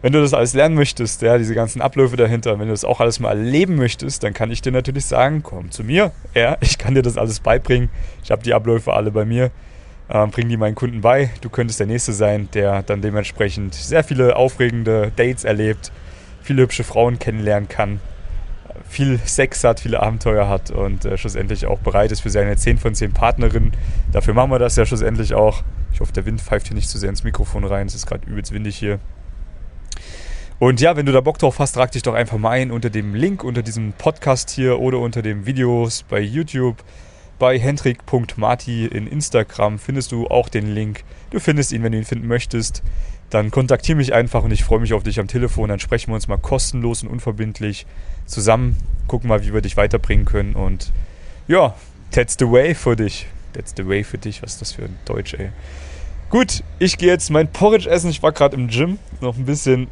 Wenn 0.00 0.12
du 0.12 0.20
das 0.20 0.34
alles 0.34 0.52
lernen 0.52 0.74
möchtest, 0.74 1.22
ja, 1.22 1.38
diese 1.38 1.54
ganzen 1.54 1.80
Abläufe 1.80 2.16
dahinter, 2.16 2.58
wenn 2.58 2.66
du 2.66 2.72
das 2.72 2.84
auch 2.84 2.98
alles 2.98 3.20
mal 3.20 3.38
erleben 3.38 3.76
möchtest, 3.76 4.24
dann 4.24 4.34
kann 4.34 4.50
ich 4.50 4.60
dir 4.60 4.72
natürlich 4.72 5.04
sagen, 5.04 5.44
komm 5.44 5.70
zu 5.70 5.84
mir. 5.84 6.10
Ja, 6.34 6.56
ich 6.60 6.76
kann 6.76 6.96
dir 6.96 7.02
das 7.02 7.16
alles 7.16 7.38
beibringen. 7.38 7.88
Ich 8.24 8.32
habe 8.32 8.42
die 8.42 8.52
Abläufe 8.52 8.92
alle 8.92 9.12
bei 9.12 9.24
mir 9.24 9.52
ähm, 10.10 10.30
bringen 10.30 10.48
die 10.48 10.56
meinen 10.56 10.74
Kunden 10.74 11.00
bei. 11.00 11.30
Du 11.40 11.48
könntest 11.48 11.80
der 11.80 11.86
Nächste 11.86 12.12
sein, 12.12 12.48
der 12.54 12.82
dann 12.82 13.02
dementsprechend 13.02 13.74
sehr 13.74 14.04
viele 14.04 14.36
aufregende 14.36 15.12
Dates 15.16 15.44
erlebt, 15.44 15.92
viele 16.42 16.62
hübsche 16.62 16.84
Frauen 16.84 17.18
kennenlernen 17.18 17.68
kann, 17.68 18.00
viel 18.88 19.18
Sex 19.24 19.64
hat, 19.64 19.80
viele 19.80 20.00
Abenteuer 20.00 20.48
hat 20.48 20.70
und 20.70 21.04
äh, 21.04 21.16
schlussendlich 21.16 21.66
auch 21.66 21.78
bereit 21.78 22.12
ist 22.12 22.20
für 22.20 22.30
seine 22.30 22.56
10 22.56 22.78
von 22.78 22.94
10 22.94 23.12
Partnerinnen. 23.12 23.72
Dafür 24.12 24.34
machen 24.34 24.50
wir 24.50 24.58
das 24.58 24.76
ja 24.76 24.84
schlussendlich 24.84 25.34
auch. 25.34 25.62
Ich 25.92 26.00
hoffe, 26.00 26.12
der 26.12 26.26
Wind 26.26 26.40
pfeift 26.40 26.68
hier 26.68 26.74
nicht 26.74 26.88
zu 26.88 26.98
sehr 26.98 27.10
ins 27.10 27.24
Mikrofon 27.24 27.64
rein. 27.64 27.86
Es 27.86 27.94
ist 27.94 28.06
gerade 28.06 28.28
übelst 28.28 28.52
windig 28.52 28.76
hier. 28.76 28.98
Und 30.58 30.80
ja, 30.80 30.96
wenn 30.96 31.06
du 31.06 31.12
da 31.12 31.20
Bock 31.20 31.38
drauf 31.38 31.58
hast, 31.58 31.72
trag 31.72 31.90
dich 31.90 32.02
doch 32.02 32.14
einfach 32.14 32.38
mal 32.38 32.50
ein 32.50 32.70
unter 32.70 32.88
dem 32.88 33.14
Link 33.14 33.42
unter 33.42 33.62
diesem 33.62 33.92
Podcast 33.94 34.48
hier 34.50 34.78
oder 34.78 34.98
unter 34.98 35.20
den 35.20 35.44
Videos 35.44 36.04
bei 36.04 36.20
YouTube 36.20 36.76
bei 37.42 37.58
hendrik.marti 37.58 38.86
in 38.86 39.08
Instagram 39.08 39.80
findest 39.80 40.12
du 40.12 40.28
auch 40.28 40.48
den 40.48 40.72
Link. 40.72 41.02
Du 41.30 41.40
findest 41.40 41.72
ihn, 41.72 41.82
wenn 41.82 41.90
du 41.90 41.98
ihn 41.98 42.04
finden 42.04 42.28
möchtest. 42.28 42.84
dann 43.30 43.50
kontaktiere 43.50 43.96
mich 43.96 44.14
einfach 44.14 44.44
und 44.44 44.52
ich 44.52 44.62
freue 44.62 44.78
mich 44.78 44.92
auf 44.92 45.02
dich 45.02 45.18
am 45.18 45.26
Telefon. 45.26 45.68
Dann 45.68 45.80
sprechen 45.80 46.12
wir 46.12 46.14
uns 46.14 46.28
mal 46.28 46.36
kostenlos 46.36 47.02
und 47.02 47.08
unverbindlich 47.08 47.84
zusammen, 48.26 48.76
gucken 49.08 49.28
mal, 49.28 49.44
wie 49.44 49.52
wir 49.52 49.60
dich 49.60 49.76
weiterbringen 49.76 50.24
können 50.24 50.54
und 50.54 50.92
ja, 51.48 51.74
that's 52.12 52.36
the 52.38 52.48
way 52.48 52.76
für 52.76 52.94
dich. 52.94 53.26
That's 53.54 53.74
the 53.76 53.88
way 53.88 54.04
für 54.04 54.18
dich. 54.18 54.40
Was 54.44 54.52
ist 54.52 54.60
das 54.60 54.72
für 54.74 54.84
ein 54.84 54.96
Deutsch, 55.04 55.34
ey? 55.34 55.50
Gut, 56.30 56.62
ich 56.78 56.96
gehe 56.96 57.08
jetzt 57.08 57.28
mein 57.30 57.50
Porridge 57.50 57.90
essen. 57.90 58.08
Ich 58.08 58.22
war 58.22 58.30
gerade 58.30 58.54
im 58.54 58.68
Gym, 58.68 59.00
noch 59.20 59.36
ein 59.36 59.46
bisschen 59.46 59.88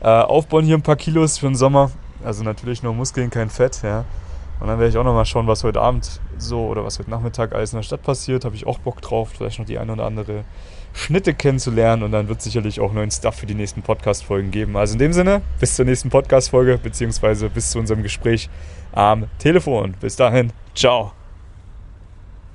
äh, 0.00 0.08
aufbauen 0.08 0.64
hier 0.64 0.76
ein 0.76 0.82
paar 0.82 0.96
Kilos 0.96 1.38
für 1.38 1.46
den 1.46 1.54
Sommer. 1.54 1.92
Also 2.24 2.42
natürlich 2.42 2.82
nur 2.82 2.92
Muskeln, 2.92 3.30
kein 3.30 3.50
Fett, 3.50 3.82
ja. 3.84 4.04
Und 4.60 4.66
dann 4.66 4.78
werde 4.78 4.90
ich 4.90 4.96
auch 4.96 5.04
noch 5.04 5.14
mal 5.14 5.24
schauen, 5.24 5.46
was 5.46 5.62
heute 5.64 5.80
Abend 5.80 6.20
so 6.36 6.66
oder 6.66 6.84
was 6.84 6.98
heute 6.98 7.10
Nachmittag 7.10 7.54
alles 7.54 7.72
in 7.72 7.78
der 7.78 7.84
Stadt 7.84 8.02
passiert. 8.02 8.44
Habe 8.44 8.56
ich 8.56 8.66
auch 8.66 8.78
Bock 8.78 9.00
drauf, 9.00 9.30
vielleicht 9.36 9.58
noch 9.58 9.66
die 9.66 9.78
eine 9.78 9.92
oder 9.92 10.04
andere 10.04 10.44
Schnitte 10.94 11.34
kennenzulernen 11.34 12.02
und 12.02 12.12
dann 12.12 12.28
wird 12.28 12.38
es 12.38 12.44
sicherlich 12.44 12.80
auch 12.80 12.92
neuen 12.92 13.10
Stuff 13.10 13.36
für 13.36 13.46
die 13.46 13.54
nächsten 13.54 13.82
Podcast-Folgen 13.82 14.50
geben. 14.50 14.76
Also 14.76 14.94
in 14.94 14.98
dem 14.98 15.12
Sinne, 15.12 15.42
bis 15.60 15.76
zur 15.76 15.84
nächsten 15.84 16.10
Podcast-Folge, 16.10 16.78
beziehungsweise 16.78 17.48
bis 17.50 17.70
zu 17.70 17.78
unserem 17.78 18.02
Gespräch 18.02 18.48
am 18.92 19.26
Telefon. 19.38 19.94
Bis 20.00 20.16
dahin, 20.16 20.52
ciao. 20.74 21.17